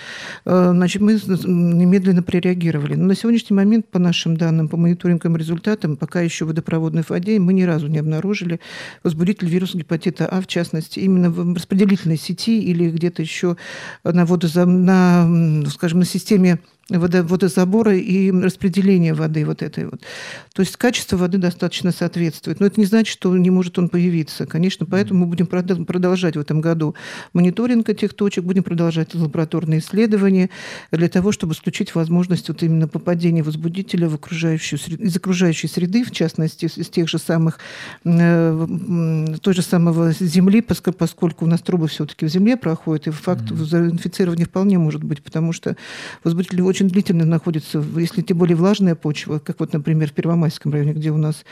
э, 0.44 0.70
значит, 0.72 1.02
мы 1.02 1.14
немедленно 1.14 2.22
прореагировали. 2.22 2.94
Но 2.94 3.06
на 3.06 3.14
сегодняшний 3.14 3.56
момент, 3.56 3.88
по 3.88 3.98
нашим 3.98 4.36
данным, 4.36 4.68
по 4.68 4.76
мониторинговым 4.76 5.36
результатам, 5.36 5.96
пока 5.96 6.20
еще 6.20 6.44
в 6.44 6.48
водопроводной 6.48 7.02
воде 7.08 7.38
мы 7.38 7.52
ни 7.52 7.62
разу 7.62 7.88
не 7.88 7.98
обнаружили 7.98 8.60
возбудитель 9.02 9.48
вируса 9.48 9.78
гепатита 9.78 10.26
А, 10.26 10.40
в 10.40 10.46
частности, 10.46 11.00
именно 11.00 11.30
в 11.30 11.54
распределительной 11.54 12.16
сети 12.16 12.62
или 12.62 12.90
где-то 12.90 13.22
еще 13.22 13.56
на, 14.04 14.24
водозам... 14.24 14.84
на 14.84 15.28
скажем, 15.70 16.00
на 16.00 16.04
системе 16.04 16.60
водозабора 16.98 17.96
и 17.96 18.30
распределения 18.30 19.14
воды 19.14 19.44
вот 19.44 19.62
этой 19.62 19.86
вот. 19.86 20.00
То 20.52 20.62
есть 20.62 20.76
качество 20.76 21.16
воды 21.16 21.38
достаточно 21.38 21.92
соответствует. 21.92 22.60
Но 22.60 22.66
это 22.66 22.80
не 22.80 22.86
значит, 22.86 23.12
что 23.12 23.36
не 23.36 23.50
может 23.50 23.78
он 23.78 23.88
появиться. 23.88 24.46
Конечно, 24.46 24.86
поэтому 24.86 25.20
мы 25.20 25.26
будем 25.26 25.46
продолжать 25.46 26.36
в 26.36 26.40
этом 26.40 26.60
году 26.60 26.94
мониторинг 27.32 27.88
этих 27.88 28.14
точек, 28.14 28.44
будем 28.44 28.62
продолжать 28.62 29.14
лабораторные 29.14 29.80
исследования 29.80 30.50
для 30.90 31.08
того, 31.08 31.32
чтобы 31.32 31.54
исключить 31.54 31.94
возможность 31.94 32.48
вот 32.48 32.62
именно 32.62 32.88
попадения 32.88 33.42
возбудителя 33.42 34.08
в 34.08 34.14
окружающую, 34.14 34.78
из 34.78 35.16
окружающей 35.16 35.68
среды, 35.68 36.04
в 36.04 36.10
частности, 36.10 36.66
из 36.66 36.88
тех 36.88 37.08
же 37.08 37.18
самых, 37.18 37.58
э, 38.04 38.66
той 39.40 39.54
же 39.54 39.62
самого 39.62 40.12
земли, 40.12 40.60
поскольку 40.62 41.44
у 41.44 41.48
нас 41.48 41.60
трубы 41.60 41.88
все-таки 41.88 42.26
в 42.26 42.28
земле 42.28 42.56
проходят, 42.56 43.06
и 43.06 43.10
факт 43.10 43.50
mm-hmm. 43.50 43.90
инфицирования 43.90 44.46
вполне 44.46 44.78
может 44.78 45.04
быть, 45.04 45.22
потому 45.22 45.52
что 45.52 45.76
возбудители 46.24 46.60
очень 46.60 46.79
очень 46.80 46.90
длительно 46.90 47.26
находится, 47.26 47.84
если 47.96 48.22
тем 48.22 48.38
более 48.38 48.56
влажная 48.56 48.94
почва, 48.94 49.38
как 49.38 49.60
вот, 49.60 49.72
например, 49.74 50.08
в 50.08 50.12
Первомайском 50.12 50.72
районе, 50.72 50.94
где 50.94 51.10
у 51.10 51.18
нас 51.18 51.44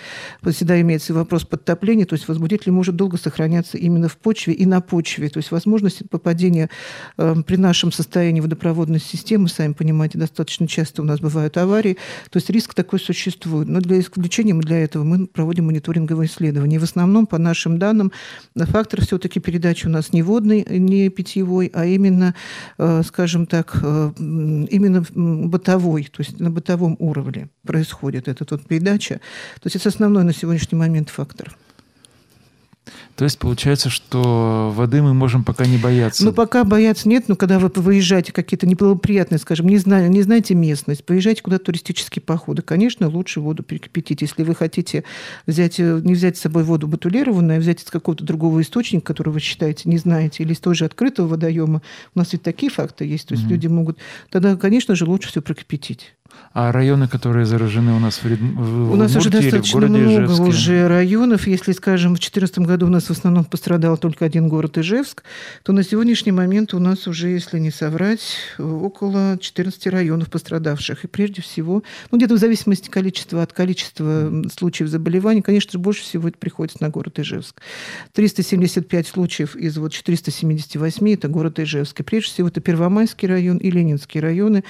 всегда 0.42 0.80
имеется 0.80 1.12
вопрос 1.12 1.44
подтопления, 1.44 2.06
то 2.06 2.14
есть 2.14 2.26
возбудитель 2.28 2.72
может 2.72 2.96
долго 2.96 3.18
сохраняться 3.18 3.76
именно 3.76 4.08
в 4.08 4.16
почве 4.16 4.54
и 4.54 4.64
на 4.64 4.80
почве. 4.80 5.28
То 5.28 5.38
есть 5.38 5.50
возможность 5.50 6.08
попадения 6.08 6.70
э, 7.18 7.34
при 7.46 7.56
нашем 7.56 7.92
состоянии 7.92 8.40
водопроводной 8.40 9.00
системы, 9.00 9.48
сами 9.48 9.74
понимаете, 9.74 10.16
достаточно 10.16 10.66
часто 10.66 11.02
у 11.02 11.04
нас 11.04 11.20
бывают 11.20 11.58
аварии, 11.58 11.98
то 12.30 12.38
есть 12.38 12.48
риск 12.48 12.72
такой 12.72 12.98
существует. 12.98 13.68
Но 13.68 13.80
для 13.80 14.00
исключения 14.00 14.54
мы 14.54 14.62
для 14.62 14.78
этого 14.78 15.04
мы 15.04 15.26
проводим 15.26 15.66
мониторинговые 15.66 16.28
исследования. 16.28 16.76
И 16.76 16.78
в 16.78 16.84
основном, 16.84 17.26
по 17.26 17.36
нашим 17.36 17.78
данным, 17.78 18.12
фактор 18.56 19.02
все-таки 19.02 19.40
передачи 19.40 19.86
у 19.86 19.90
нас 19.90 20.14
не 20.14 20.22
водный, 20.22 20.64
не 20.70 21.10
питьевой, 21.10 21.70
а 21.74 21.84
именно, 21.84 22.34
э, 22.78 23.02
скажем 23.04 23.44
так, 23.46 23.78
э, 23.82 24.12
именно 24.16 25.04
бытовой, 25.18 26.04
то 26.04 26.22
есть 26.22 26.38
на 26.40 26.50
бытовом 26.50 26.96
уровне 26.98 27.48
происходит 27.66 28.28
эта 28.28 28.46
вот 28.48 28.66
передача. 28.66 29.14
То 29.60 29.66
есть 29.66 29.76
это 29.76 29.88
основной 29.88 30.24
на 30.24 30.32
сегодняшний 30.32 30.78
момент 30.78 31.10
фактор. 31.10 31.56
То 33.16 33.24
есть 33.24 33.38
получается, 33.38 33.90
что 33.90 34.72
воды 34.74 35.02
мы 35.02 35.14
можем 35.14 35.44
пока 35.44 35.66
не 35.66 35.76
бояться. 35.76 36.24
Ну, 36.24 36.32
пока 36.32 36.64
бояться 36.64 37.08
нет, 37.08 37.28
но 37.28 37.36
когда 37.36 37.58
вы 37.58 37.70
выезжаете 37.74 38.32
какие-то 38.32 38.66
неблагоприятные, 38.66 39.38
скажем, 39.38 39.68
не, 39.68 39.78
знаю, 39.78 40.10
не 40.10 40.22
знаете 40.22 40.54
местность, 40.54 41.04
поезжайте 41.04 41.42
куда-то 41.42 41.66
туристические 41.66 42.22
походы, 42.22 42.62
конечно, 42.62 43.08
лучше 43.08 43.40
воду 43.40 43.62
перекипятить. 43.62 44.22
Если 44.22 44.42
вы 44.42 44.54
хотите 44.54 45.04
взять, 45.46 45.80
э, 45.80 46.00
не 46.04 46.14
взять 46.14 46.36
с 46.36 46.40
собой 46.40 46.62
воду 46.62 46.86
бутылированную, 46.86 47.58
а 47.58 47.60
взять 47.60 47.82
из 47.82 47.90
какого-то 47.90 48.24
другого 48.24 48.60
источника, 48.60 49.06
который 49.06 49.30
вы 49.30 49.40
считаете, 49.40 49.88
не 49.88 49.98
знаете, 49.98 50.42
или 50.42 50.52
из 50.52 50.60
того 50.60 50.74
же 50.74 50.84
открытого 50.84 51.26
водоема, 51.26 51.82
у 52.14 52.18
нас 52.18 52.32
ведь 52.32 52.42
такие 52.42 52.70
факты 52.70 53.04
есть, 53.04 53.28
то 53.28 53.34
есть 53.34 53.46
mm-hmm. 53.46 53.50
люди 53.50 53.66
могут, 53.66 53.98
тогда, 54.30 54.56
конечно 54.56 54.94
же, 54.94 55.04
лучше 55.04 55.28
все 55.28 55.42
прокипятить. 55.42 56.14
А 56.52 56.72
районы, 56.72 57.08
которые 57.08 57.46
заражены 57.46 57.92
у 57.92 57.98
нас 57.98 58.18
в, 58.18 58.24
в 58.24 58.92
У 58.92 58.96
нас 58.96 59.14
уже 59.14 59.30
достаточно 59.30 59.86
много 59.86 60.24
Ижевске? 60.24 60.42
уже 60.42 60.88
районов. 60.88 61.46
Если, 61.46 61.72
скажем, 61.72 62.12
в 62.12 62.18
2014 62.18 62.58
году 62.60 62.86
у 62.86 62.90
нас 62.90 63.04
в 63.04 63.10
основном 63.10 63.44
пострадал 63.44 63.96
только 63.98 64.24
один 64.24 64.48
город 64.48 64.78
Ижевск, 64.78 65.22
то 65.62 65.72
на 65.72 65.82
сегодняшний 65.82 66.32
момент 66.32 66.74
у 66.74 66.78
нас 66.78 67.06
уже, 67.06 67.28
если 67.28 67.58
не 67.58 67.70
соврать, 67.70 68.36
около 68.58 69.38
14 69.38 69.86
районов 69.88 70.30
пострадавших. 70.30 71.04
И 71.04 71.06
прежде 71.06 71.42
всего, 71.42 71.82
ну 72.10 72.18
где-то 72.18 72.34
в 72.34 72.38
зависимости 72.38 72.88
количества, 72.88 73.42
от 73.42 73.52
количества 73.52 74.32
случаев 74.52 74.88
заболеваний, 74.88 75.42
конечно 75.42 75.72
же, 75.72 75.78
больше 75.78 76.02
всего 76.02 76.28
это 76.28 76.38
приходится 76.38 76.82
на 76.82 76.88
город 76.88 77.18
Ижевск. 77.18 77.60
375 78.14 79.06
случаев 79.06 79.54
из 79.54 79.76
вот 79.76 79.92
478– 79.92 81.08
это 81.14 81.28
город 81.28 81.60
Ижевск. 81.60 82.00
И 82.00 82.02
прежде 82.02 82.30
всего 82.30 82.48
это 82.48 82.60
Первомайский 82.60 83.28
район 83.28 83.58
и 83.58 83.70
Ленинский 83.70 84.20
районы, 84.20 84.64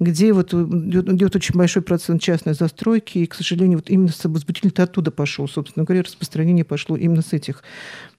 где 0.00 0.32
вот 0.32 0.54
идет 0.54 1.03
очень 1.06 1.56
большой 1.56 1.82
процент 1.82 2.22
частной 2.22 2.54
застройки, 2.54 3.18
и, 3.18 3.26
к 3.26 3.34
сожалению, 3.34 3.78
вот 3.78 3.90
именно 3.90 4.10
возбудитель-то 4.22 4.84
оттуда 4.84 5.10
пошел, 5.10 5.48
собственно 5.48 5.84
говоря, 5.84 6.02
распространение 6.02 6.64
пошло 6.64 6.96
именно 6.96 7.22
с 7.22 7.32
этих 7.32 7.62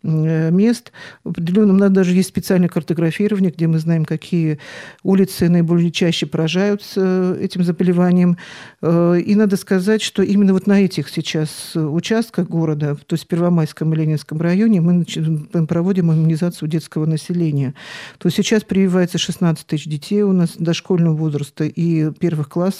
Э, 0.05 0.51
мест. 0.51 0.91
Определенно, 1.23 1.73
у 1.73 1.77
нас 1.77 1.91
даже 1.91 2.13
есть 2.13 2.29
специальное 2.29 2.69
картографирование, 2.69 3.51
где 3.51 3.65
мы 3.65 3.79
знаем, 3.79 4.05
какие 4.05 4.59
улицы 5.03 5.49
наиболее 5.49 5.91
чаще 5.91 6.27
поражаются 6.27 7.35
этим 7.39 7.63
заболеванием. 7.63 8.37
Э, 8.81 9.19
и 9.19 9.33
надо 9.33 9.57
сказать, 9.57 10.03
что 10.03 10.21
именно 10.21 10.53
вот 10.53 10.67
на 10.67 10.83
этих 10.83 11.09
сейчас 11.09 11.71
участках 11.75 12.47
города, 12.47 12.95
то 12.95 13.13
есть 13.15 13.25
в 13.25 13.27
Первомайском 13.27 13.93
и 13.93 13.97
Ленинском 13.97 14.39
районе, 14.39 14.79
мы 14.81 15.05
проводим 15.67 16.11
иммунизацию 16.11 16.69
детского 16.69 17.05
населения. 17.05 17.73
То 18.19 18.27
есть 18.27 18.37
сейчас 18.37 18.63
прививается 18.63 19.17
16 19.17 19.65
тысяч 19.65 19.85
детей 19.85 20.21
у 20.21 20.33
нас 20.33 20.55
дошкольного 20.57 21.15
возраста 21.15 21.63
и 21.63 22.11
первых 22.11 22.49
классов 22.49 22.74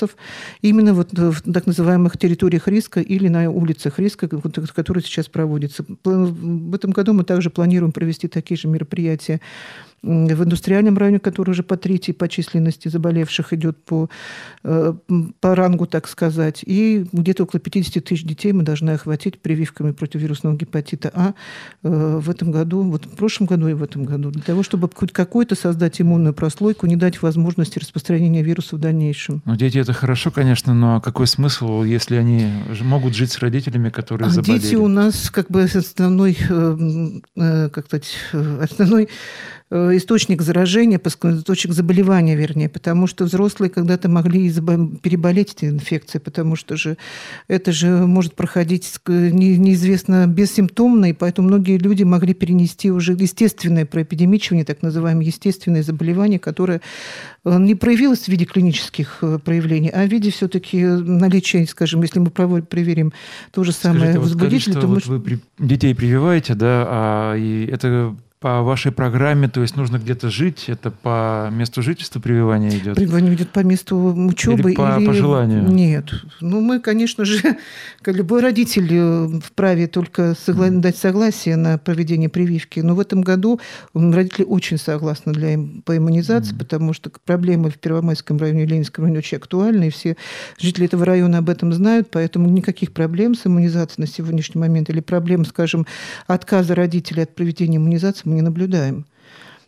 именно 0.61 0.93
вот 0.93 1.11
в 1.13 1.51
так 1.51 1.67
называемых 1.67 2.17
территориях 2.17 2.67
риска 2.67 3.01
или 3.01 3.27
на 3.27 3.49
улицах 3.49 3.99
риска, 3.99 4.27
которые 4.27 5.03
сейчас 5.03 5.27
проводятся. 5.27 5.85
В 6.03 6.75
этом 6.75 6.91
году 6.91 7.13
мы 7.13 7.23
также 7.23 7.49
планируем 7.49 7.91
провести 7.91 8.27
такие 8.27 8.57
же 8.57 8.67
мероприятия 8.67 9.41
в 10.05 10.43
индустриальном 10.43 10.97
районе, 10.97 11.19
который 11.19 11.51
уже 11.51 11.63
по 11.63 11.77
третьей 11.77 12.13
по 12.13 12.27
численности 12.27 12.88
заболевших 12.88 13.53
идет 13.53 13.83
по, 13.83 14.09
э, 14.63 14.93
по 15.39 15.55
рангу, 15.55 15.88
так 15.88 16.07
сказать. 16.07 16.63
И 16.65 17.05
где-то 17.12 17.43
около 17.43 17.59
50 17.59 18.03
тысяч 18.03 18.24
детей 18.24 18.53
мы 18.53 18.63
должны 18.63 18.91
охватить 18.91 19.39
прививками 19.39 19.91
против 19.91 20.21
вирусного 20.21 20.55
гепатита 20.55 21.12
А 21.13 21.33
э, 21.83 22.19
в 22.21 22.29
этом 22.29 22.51
году, 22.51 22.83
вот 22.83 23.05
в 23.05 23.15
прошлом 23.15 23.47
году 23.47 23.67
и 23.67 23.74
в 23.74 23.81
этом 23.81 24.05
году, 24.05 24.29
для 24.29 24.43
того, 24.43 24.62
чтобы 24.62 24.89
хоть 24.93 25.12
какой-то 25.12 25.55
создать 25.55 26.00
иммунную 26.00 26.33
прослойку, 26.33 26.85
не 26.85 26.95
дать 26.95 27.21
возможности 27.21 27.79
распространения 27.79 28.43
вируса 28.43 28.75
в 28.75 28.79
дальнейшем. 28.79 29.41
Ну, 29.45 29.55
дети 29.55 29.79
это 29.79 29.93
хорошо, 29.93 30.29
конечно, 30.29 30.74
но 30.74 31.01
какой 31.01 31.25
смысл, 31.25 31.83
если 31.83 32.15
они 32.15 32.47
могут 32.81 33.15
жить 33.15 33.31
с 33.31 33.39
родителями, 33.39 33.89
которые 33.89 34.27
а 34.27 34.29
заболели? 34.29 34.59
Дети 34.59 34.75
у 34.75 34.88
нас 34.88 35.31
как 35.31 35.50
бы 35.50 35.63
основной, 35.63 36.38
э, 37.35 37.69
как 37.69 37.85
сказать, 37.85 38.17
основной 38.62 39.09
источник 39.72 40.41
заражения, 40.41 41.00
источник 41.03 41.74
заболевания, 41.74 42.36
вернее, 42.36 42.69
потому 42.69 43.07
что 43.07 43.25
взрослые 43.25 43.69
когда-то 43.72 44.10
могли 44.10 44.51
переболеть 44.51 45.53
эти 45.55 45.65
инфекции, 45.65 46.19
потому 46.19 46.55
что 46.55 46.77
же 46.77 46.98
это 47.48 47.72
же 47.72 47.88
может 48.05 48.36
проходить 48.36 49.00
неизвестно 49.07 50.27
бессимптомно, 50.27 51.10
и 51.10 51.13
поэтому 51.13 51.48
многие 51.48 51.77
люди 51.77 52.03
могли 52.03 52.34
перенести 52.34 52.91
уже 52.91 53.13
естественное 53.13 53.86
проэпидемичивание, 53.86 54.65
так 54.65 54.84
называемое 54.84 55.25
естественное 55.25 55.81
заболевание, 55.81 56.38
которое 56.38 56.81
э, 57.43 57.57
не 57.57 57.74
проявилось 57.74 58.25
в 58.25 58.27
виде 58.27 58.45
клинических 58.45 59.17
э, 59.22 59.39
проявлений, 59.43 59.89
а 59.89 60.05
в 60.05 60.12
виде 60.12 60.29
все-таки 60.29 60.84
наличия, 60.84 61.65
скажем, 61.65 62.03
если 62.03 62.19
мы 62.19 62.29
проверим 62.29 63.13
то 63.51 63.63
же 63.63 63.72
самое 63.72 64.13
Скажите, 64.13 64.19
возбудитель, 64.19 64.74
вот, 64.74 64.81
то 64.81 64.88
вот 64.88 65.07
мы... 65.07 65.17
вы 65.17 65.39
детей 65.57 65.95
прививаете, 65.95 66.53
да, 66.53 66.86
а 66.88 67.36
и 67.36 67.65
это 67.65 68.15
по 68.45 68.61
вашей 68.61 68.91
программе, 68.91 69.47
то 69.47 69.63
есть 69.63 69.75
нужно 69.75 69.97
где-то 69.97 70.29
жить, 70.29 70.65
это 70.67 70.91
по 70.91 71.49
месту 71.51 71.81
жительства 71.81 72.19
прививание 72.19 72.77
идет? 72.77 72.95
Прививание 72.95 73.33
идет 73.33 73.49
по 73.49 73.61
месту 73.61 73.97
учебы 73.97 74.69
или 74.69 74.75
по, 74.75 74.99
или... 74.99 75.07
по 75.07 75.13
желанию? 75.13 75.63
Нет. 75.63 76.13
Ну, 76.41 76.61
мы, 76.61 76.79
конечно 76.79 77.25
же, 77.25 77.39
как 78.03 78.15
любой 78.15 78.41
родитель 78.41 78.87
э, 78.91 79.39
вправе 79.43 79.87
только 79.87 80.35
согла... 80.35 80.69
дать 80.69 80.95
согласие 80.95 81.55
на 81.55 81.79
проведение 81.79 82.29
прививки. 82.29 82.81
Но 82.81 82.93
в 82.93 82.99
этом 82.99 83.23
году 83.23 83.59
родители 83.95 84.43
очень 84.43 84.77
согласны 84.77 85.33
для... 85.33 85.57
по 85.83 85.97
иммунизации, 85.97 86.53
mm-hmm. 86.53 86.59
потому 86.59 86.93
что 86.93 87.09
проблемы 87.25 87.71
в 87.71 87.79
Первомайском 87.79 88.37
районе 88.37 88.65
и 88.65 88.67
Ленинском 88.67 89.05
районе 89.05 89.17
очень 89.17 89.39
актуальны, 89.39 89.87
и 89.87 89.89
все 89.89 90.17
жители 90.59 90.85
этого 90.85 91.03
района 91.03 91.39
об 91.39 91.49
этом 91.49 91.73
знают, 91.73 92.11
поэтому 92.11 92.47
никаких 92.47 92.93
проблем 92.93 93.33
с 93.33 93.47
иммунизацией 93.47 94.05
на 94.05 94.07
сегодняшний 94.07 94.61
момент 94.61 94.91
или 94.91 94.99
проблем, 94.99 95.45
скажем, 95.45 95.87
отказа 96.27 96.75
родителей 96.75 97.23
от 97.23 97.33
проведения 97.33 97.77
иммунизации 97.77 98.34
мы 98.34 98.34
не 98.35 98.41
наблюдаем. 98.41 99.05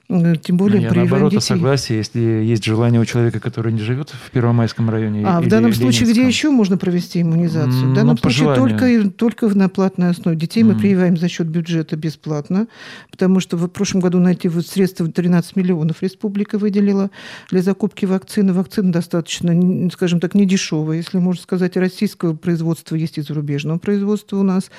Э, 0.09 0.35
тем 0.41 0.55
более 0.55 0.81
Я 0.81 0.93
наоборот 0.93 1.31
детей. 1.31 1.43
согласие, 1.43 1.97
если 1.97 2.19
есть 2.19 2.63
желание 2.63 3.01
у 3.01 3.05
человека, 3.05 3.41
который 3.41 3.73
не 3.73 3.81
живет 3.81 4.09
в 4.09 4.31
Первомайском 4.31 4.89
районе. 4.89 5.25
А 5.25 5.41
в 5.41 5.47
данном 5.47 5.73
случае 5.73 6.09
где 6.09 6.25
еще 6.25 6.49
можно 6.49 6.77
провести 6.77 7.21
иммунизацию? 7.21 7.91
В 7.91 7.93
данном 7.93 8.17
ну, 8.23 8.31
случае 8.31 8.55
только, 8.55 9.09
только 9.09 9.47
на 9.47 9.67
платной 9.67 10.11
основе. 10.11 10.37
Детей 10.37 10.63
mm. 10.63 10.65
мы 10.65 10.79
прививаем 10.79 11.17
за 11.17 11.27
счет 11.27 11.47
бюджета 11.47 11.97
бесплатно, 11.97 12.67
потому 13.11 13.41
что 13.41 13.57
в 13.57 13.67
прошлом 13.67 13.99
году 13.99 14.19
на 14.19 14.29
эти 14.29 14.47
вот 14.47 14.65
средства 14.65 15.05
13 15.07 15.57
миллионов 15.57 16.01
республика 16.01 16.57
выделила 16.57 17.11
для 17.51 17.61
закупки 17.61 18.05
вакцины. 18.05 18.53
Вакцина 18.53 18.93
достаточно, 18.93 19.89
скажем 19.91 20.21
так, 20.21 20.35
не 20.35 20.45
дешевая, 20.45 20.97
если 20.97 21.17
можно 21.17 21.41
сказать, 21.41 21.75
российского 21.75 22.33
производства 22.33 22.95
есть 22.95 23.17
и 23.17 23.21
зарубежного 23.21 23.77
производства 23.77 24.37
у 24.37 24.43
нас. 24.43 24.71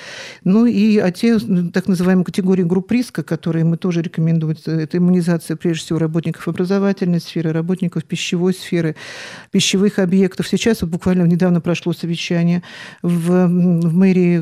Ну 0.43 0.65
и 0.65 0.97
а 0.97 1.11
те 1.11 1.37
так 1.37 1.87
называемые 1.87 2.25
категории 2.25 2.63
групп 2.63 2.91
риска, 2.91 3.21
которые 3.21 3.63
мы 3.63 3.77
тоже 3.77 4.01
рекомендуем, 4.01 4.57
это 4.65 4.97
иммунизация 4.97 5.18
организация, 5.19 5.57
прежде 5.57 5.83
всего, 5.85 5.99
работников 5.99 6.47
образовательной 6.47 7.19
сферы, 7.19 7.51
работников 7.51 8.05
пищевой 8.05 8.53
сферы, 8.53 8.95
пищевых 9.51 9.99
объектов. 9.99 10.47
Сейчас 10.47 10.81
вот 10.81 10.89
буквально 10.89 11.23
недавно 11.23 11.61
прошло 11.61 11.93
совещание 11.93 12.63
в, 13.01 13.47
в 13.47 13.93
мэрии 13.93 14.39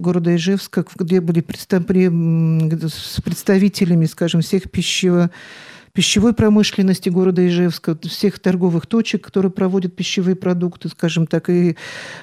города 0.00 0.34
Ижевска, 0.36 0.84
где 0.96 1.20
были 1.20 1.44
с 1.48 3.20
представителями, 3.22 4.06
скажем, 4.06 4.42
всех 4.42 4.70
пищево 4.70 5.30
пищевой 5.92 6.32
промышленности 6.32 7.08
города 7.08 7.46
Ижевска, 7.46 7.96
всех 8.02 8.38
торговых 8.38 8.86
точек, 8.86 9.24
которые 9.24 9.50
проводят 9.50 9.94
пищевые 9.94 10.36
продукты, 10.36 10.88
скажем 10.88 11.26
так, 11.26 11.50
и 11.50 11.76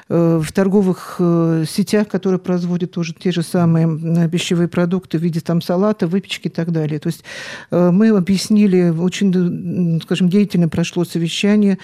э, 0.09 0.41
в 0.43 0.51
торговых 0.51 1.15
э, 1.19 1.65
сетях, 1.67 2.07
которые 2.07 2.39
производят 2.39 2.91
тоже 2.91 3.13
те 3.13 3.31
же 3.31 3.43
самые 3.43 4.29
пищевые 4.29 4.67
продукты 4.67 5.17
в 5.17 5.21
виде 5.21 5.39
там 5.39 5.61
салата, 5.61 6.07
выпечки 6.07 6.47
и 6.47 6.51
так 6.51 6.71
далее. 6.71 6.99
То 6.99 7.07
есть 7.07 7.23
э, 7.71 7.91
мы 7.91 8.09
объяснили, 8.09 8.89
очень, 8.89 10.01
скажем, 10.03 10.29
деятельно 10.29 10.69
прошло 10.69 11.05
совещание 11.05 11.77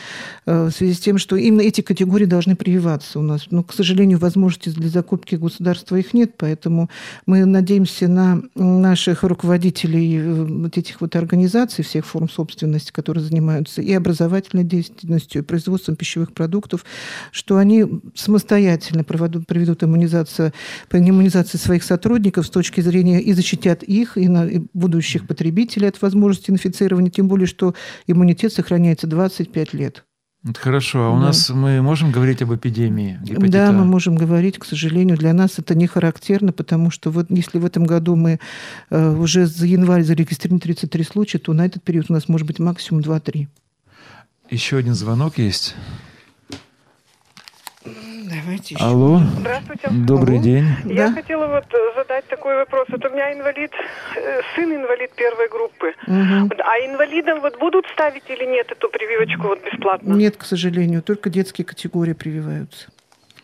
в 0.46 0.72
связи 0.72 0.94
с 0.94 1.00
тем, 1.00 1.18
что 1.18 1.36
именно 1.36 1.62
эти 1.62 1.82
категории 1.82 2.26
должны 2.26 2.56
прививаться 2.56 3.20
у 3.20 3.22
нас. 3.22 3.48
Но, 3.52 3.64
к 3.64 3.74
сожалению, 3.74 4.20
возможности 4.20 4.70
для 4.70 4.90
закупки 4.90 5.36
государства 5.36 5.96
их 5.96 6.14
нет, 6.14 6.34
поэтому 6.38 6.90
мы 7.26 7.46
надеемся 7.46 8.08
на 8.08 8.42
наших 8.56 9.24
руководителей 9.24 10.22
вот 10.44 10.78
этих 10.78 11.02
вот 11.02 11.16
организаций, 11.16 11.71
организаций 11.72 11.84
всех 11.84 12.06
форм 12.06 12.30
собственности, 12.30 12.92
которые 12.92 13.24
занимаются 13.24 13.82
и 13.82 13.94
образовательной 13.94 14.64
деятельностью, 14.64 15.42
и 15.42 15.46
производством 15.46 15.96
пищевых 15.96 16.34
продуктов, 16.34 16.86
что 17.32 17.58
они 17.58 17.86
самостоятельно 18.16 19.04
проведут, 19.04 19.48
проведут 19.48 19.84
иммунизацию, 19.84 20.54
по 20.90 20.98
своих 21.58 21.84
сотрудников 21.84 22.46
с 22.46 22.50
точки 22.50 22.82
зрения 22.82 23.22
и 23.22 23.34
защитят 23.34 23.84
их, 23.84 24.18
и, 24.18 24.28
на, 24.28 24.46
и 24.46 24.62
будущих 24.74 25.28
потребителей 25.28 25.88
от 25.88 26.02
возможности 26.02 26.52
инфицирования, 26.52 27.12
тем 27.12 27.28
более, 27.28 27.48
что 27.48 27.74
иммунитет 28.08 28.54
сохраняется 28.54 29.08
25 29.08 29.74
лет. 29.74 30.04
Это 30.44 30.60
хорошо. 30.60 31.04
А 31.04 31.10
у 31.12 31.20
да. 31.20 31.28
нас 31.28 31.50
мы 31.50 31.82
можем 31.84 32.12
говорить 32.12 32.42
об 32.42 32.54
эпидемии 32.54 33.20
гепатита? 33.22 33.52
Да, 33.52 33.72
мы 33.72 33.86
можем 33.86 34.16
говорить. 34.16 34.58
К 34.58 34.66
сожалению, 34.66 35.16
для 35.16 35.34
нас 35.34 35.60
это 35.60 35.76
не 35.76 35.86
характерно, 35.86 36.52
потому 36.52 36.90
что 36.90 37.12
вот 37.12 37.28
если 37.30 37.60
в 37.60 37.66
этом 37.66 37.86
году 37.86 38.16
мы 38.16 38.40
э, 38.90 39.16
уже 39.16 39.46
за 39.46 39.68
январь 39.68 40.04
зарегистрировали 40.04 40.62
33 40.62 41.04
случая, 41.04 41.38
то 41.38 41.54
на 41.54 41.66
этот 41.66 41.84
период 41.84 42.08
у 42.10 42.14
нас 42.14 42.28
может 42.28 42.48
быть 42.48 42.58
максимум 42.58 43.04
2-3. 43.04 43.48
Еще 44.50 44.78
один 44.78 44.96
звонок 44.96 45.38
есть. 45.38 45.76
Давайте 48.32 48.76
еще. 48.76 48.84
Алло. 48.84 49.20
Здравствуйте. 49.40 49.90
Добрый 49.92 50.36
Алло. 50.36 50.44
день. 50.44 50.66
Я 50.86 51.10
да? 51.10 51.16
хотела 51.16 51.48
вот 51.48 51.66
э, 51.74 51.78
задать 51.98 52.26
такой 52.28 52.56
вопрос. 52.56 52.88
Вот 52.90 53.06
у 53.06 53.10
меня 53.10 53.34
инвалид, 53.34 53.72
э, 54.16 54.42
сын 54.56 54.74
инвалид 54.74 55.12
первой 55.16 55.50
группы. 55.50 55.94
Угу. 56.08 56.62
А 56.64 56.80
инвалидам 56.86 57.42
вот 57.42 57.60
будут 57.60 57.86
ставить 57.88 58.30
или 58.30 58.46
нет 58.46 58.72
эту 58.72 58.90
прививочку 58.90 59.50
вот 59.50 59.60
бесплатно? 59.66 60.14
Нет, 60.14 60.38
к 60.38 60.46
сожалению, 60.46 61.02
только 61.02 61.30
детские 61.30 61.66
категории 61.66 62.14
прививаются. 62.14 62.88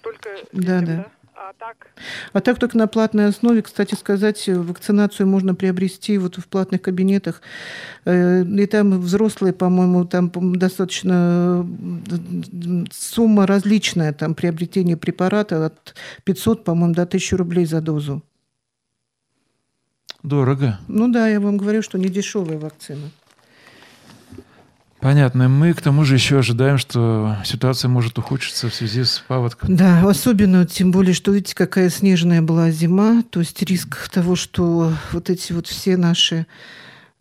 Только 0.02 0.30
детям, 0.54 0.64
да, 0.64 0.80
да. 0.80 0.86
да? 0.86 1.06
А 1.40 1.54
так? 1.54 1.92
А 2.34 2.42
так 2.42 2.58
только 2.58 2.78
на 2.78 2.88
платной 2.88 3.28
основе. 3.28 3.62
Кстати 3.62 3.94
сказать, 3.94 4.50
вакцинацию 4.50 5.28
можно 5.28 5.54
приобрести 5.54 6.18
вот 6.18 6.38
в 6.38 6.48
платных 6.48 6.82
кабинетах. 6.82 7.44
Э, 8.06 8.44
и 8.44 8.66
там 8.66 9.00
взрослые, 9.00 9.54
по-моему, 9.54 10.06
там 10.06 10.32
достаточно 10.56 11.64
сумма 12.92 13.46
различная. 13.46 14.14
Там 14.14 14.34
приобретение 14.34 14.98
препарата 14.98 15.68
от 15.68 15.96
500, 16.24 16.64
по-моему, 16.64 16.96
до 16.96 17.04
1000 17.04 17.38
рублей 17.38 17.66
за 17.66 17.82
дозу. 17.82 18.24
Дорого. 20.24 20.80
Ну 20.88 21.08
да, 21.08 21.28
я 21.28 21.40
вам 21.40 21.58
говорю, 21.58 21.84
что 21.84 22.00
не 22.00 22.10
дешевая 22.10 22.58
вакцина. 22.58 23.12
Понятно. 25.00 25.48
Мы 25.48 25.74
к 25.74 25.82
тому 25.82 26.04
же 26.04 26.16
еще 26.16 26.40
ожидаем, 26.40 26.78
что 26.78 27.38
ситуация 27.46 27.90
может 27.90 28.18
ухудшиться 28.18 28.70
в 28.70 28.74
связи 28.74 29.04
с 29.04 29.24
паводком. 29.28 29.76
Да, 29.76 30.02
особенно, 30.08 30.66
тем 30.66 30.92
более, 30.92 31.14
что 31.14 31.32
видите, 31.32 31.56
какая 31.56 31.90
снежная 31.90 32.42
была 32.42 32.72
зима, 32.72 33.24
то 33.30 33.40
есть 33.40 33.62
риск 33.62 34.10
того, 34.10 34.36
что 34.36 34.92
вот 35.12 35.30
эти 35.30 35.54
вот 35.54 35.68
все 35.68 35.98
наши 35.98 36.48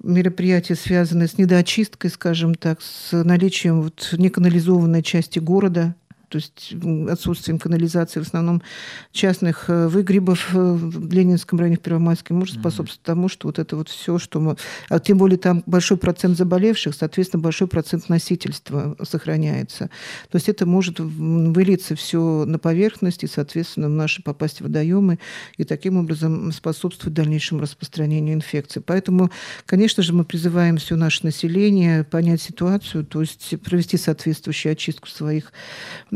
мероприятия, 0.03 0.75
связанные 0.75 1.29
с 1.29 1.39
недоочисткой, 1.39 2.11
скажем 2.11 2.55
так, 2.55 2.81
с 2.81 3.13
наличием 3.13 3.83
вот 3.83 4.09
неканализованной 4.13 5.03
части 5.03 5.39
города, 5.39 5.95
то 6.29 6.39
есть 6.39 6.75
отсутствием 7.09 7.59
канализации, 7.59 8.21
в 8.21 8.25
основном 8.25 8.63
частных 9.13 9.69
э, 9.69 9.89
выгребов 9.89 10.55
э, 10.55 10.59
в 10.59 11.13
Ленинском 11.13 11.59
районе, 11.59 11.77
в 11.77 11.81
Первомайском, 11.81 12.37
может 12.37 12.57
способствовать 12.59 13.01
mm-hmm. 13.01 13.07
тому, 13.07 13.29
что 13.29 13.49
вот 13.49 13.59
это 13.59 13.77
вот 13.77 13.89
все, 13.89 14.19
что 14.19 14.41
мы... 14.41 14.57
А 14.89 14.99
тем 14.99 15.19
более 15.19 15.39
там 15.39 15.63
большой 15.67 15.97
процент 15.97 16.37
заболевших, 16.37 16.95
соответственно, 16.95 17.43
большой 17.43 17.69
процент 17.69 18.09
носительства 18.09 18.97
сохраняется. 19.03 19.91
То 20.31 20.37
есть 20.37 20.49
это 20.49 20.67
может 20.67 20.99
вылиться 20.99 21.95
все 21.95 22.45
на 22.45 22.59
поверхность 22.59 23.23
и, 23.23 23.27
соответственно, 23.27 23.89
в 23.89 23.93
наши 23.93 24.23
попасть 24.23 24.61
в 24.61 24.65
водоемы 24.65 25.19
и 25.57 25.65
таким 25.65 25.97
образом 25.97 26.53
способствовать 26.53 27.15
дальнейшему 27.15 27.61
распространению 27.61 28.35
инфекции. 28.35 28.81
Поэтому, 28.85 29.31
конечно 29.65 30.03
же, 30.03 30.13
мы 30.13 30.25
призываем 30.25 30.79
все 30.79 30.97
наше 30.97 31.25
население 31.25 32.05
понять 32.05 32.43
ситуацию, 32.43 33.05
то 33.05 33.21
есть 33.21 33.55
провести 33.63 33.97
соответствующую 33.97 34.73
очистку 34.73 35.09
своих 35.09 35.53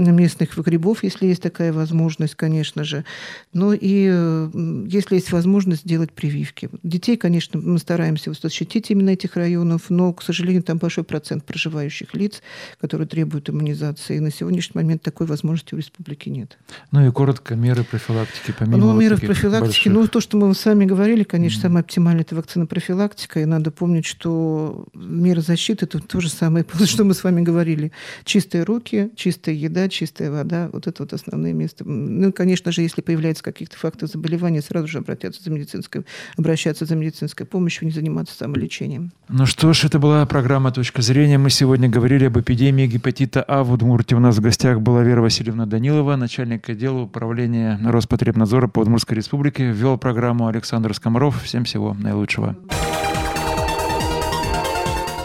местных 0.09 0.57
грибов, 0.57 1.03
если 1.03 1.27
есть 1.27 1.43
такая 1.43 1.73
возможность, 1.73 2.35
конечно 2.35 2.85
же. 2.85 3.05
Но 3.53 3.73
и 3.73 4.49
если 4.89 5.17
есть 5.17 5.33
возможность 5.33 5.83
сделать 5.83 6.13
прививки. 6.13 6.71
Детей, 6.83 7.17
конечно, 7.17 7.61
мы 7.61 7.79
стараемся 7.79 8.33
защитить 8.33 8.91
именно 8.91 9.11
этих 9.11 9.37
районов, 9.37 9.91
но, 9.91 10.13
к 10.13 10.23
сожалению, 10.23 10.63
там 10.63 10.79
большой 10.79 11.05
процент 11.05 11.45
проживающих 11.45 12.15
лиц, 12.15 12.43
которые 12.81 13.07
требуют 13.07 13.51
иммунизации. 13.51 14.17
И 14.17 14.21
на 14.21 14.31
сегодняшний 14.31 14.81
момент 14.81 15.03
такой 15.03 15.27
возможности 15.27 15.75
у 15.75 15.79
республики 15.79 16.29
нет. 16.29 16.59
Ну 16.91 17.07
и 17.07 17.11
коротко, 17.11 17.55
меры 17.55 17.85
профилактики, 17.85 18.55
помимо 18.59 18.79
Ну, 18.79 18.93
вот 18.93 19.01
меры 19.01 19.17
профилактики, 19.19 19.89
больших... 19.89 19.93
ну, 19.93 20.07
то, 20.07 20.21
что 20.21 20.37
мы 20.37 20.55
с 20.55 20.65
вами 20.65 20.85
говорили, 20.85 21.25
конечно, 21.25 21.59
mm-hmm. 21.59 21.63
самое 21.63 21.81
оптимальное– 21.81 22.23
это 22.23 22.35
вакцина 22.35 22.67
профилактика, 22.67 23.41
и 23.41 23.45
надо 23.45 23.71
помнить, 23.71 24.07
что 24.07 24.87
меры 24.95 25.43
защиты– 25.43 25.85
это 25.87 25.99
то 25.99 26.21
же 26.21 26.31
самое, 26.31 26.65
что 26.85 27.05
мы 27.05 27.15
с 27.15 27.23
вами 27.25 27.43
говорили. 27.43 27.93
Чистые 28.25 28.65
руки, 28.65 29.11
чистая 29.17 29.55
еда, 29.55 29.89
чистая 29.91 30.31
вода, 30.31 30.71
вот 30.73 30.87
это 30.87 31.03
вот 31.03 31.13
основные 31.13 31.53
места. 31.53 31.85
Ну, 31.85 32.33
конечно 32.33 32.73
же, 32.73 32.83
если 32.83 33.03
появляются 33.03 33.43
какие-то 33.43 33.77
факты 33.77 34.07
заболевания, 34.07 34.63
сразу 34.63 34.87
же 34.87 34.99
обратятся 34.99 35.43
за 35.43 35.51
медицинской, 35.51 36.05
обращаться 36.39 36.87
за 36.87 36.97
медицинской 36.97 37.45
помощью, 37.45 37.87
не 37.87 37.93
заниматься 37.93 38.35
самолечением. 38.35 39.13
Ну 39.29 39.47
что 39.47 39.73
ж, 39.73 39.85
это 39.85 39.99
была 39.99 40.25
программа 40.27 40.73
«Точка 40.73 41.03
зрения». 41.03 41.39
Мы 41.39 41.51
сегодня 41.51 41.89
говорили 41.89 42.25
об 42.25 42.39
эпидемии 42.39 42.87
гепатита 42.87 43.43
А 43.43 43.63
в 43.63 43.73
Удмуртии. 43.73 44.15
У 44.15 44.21
нас 44.21 44.39
в 44.39 44.41
гостях 44.41 44.81
была 44.81 45.03
Вера 45.03 45.21
Васильевна 45.21 45.67
Данилова, 45.67 46.17
начальник 46.17 46.69
отдела 46.69 47.01
управления 47.01 47.79
Роспотребнадзора 47.85 48.69
по 48.69 48.81
Удмуртской 48.81 49.17
республике. 49.17 49.71
Вел 49.73 49.99
программу 49.99 50.47
Александр 50.47 50.95
Скоморов. 50.95 51.43
Всем 51.43 51.65
всего 51.65 51.95
наилучшего. 51.95 52.57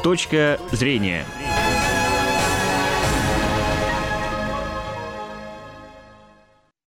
Точка 0.04 0.60
зрения. 0.72 1.26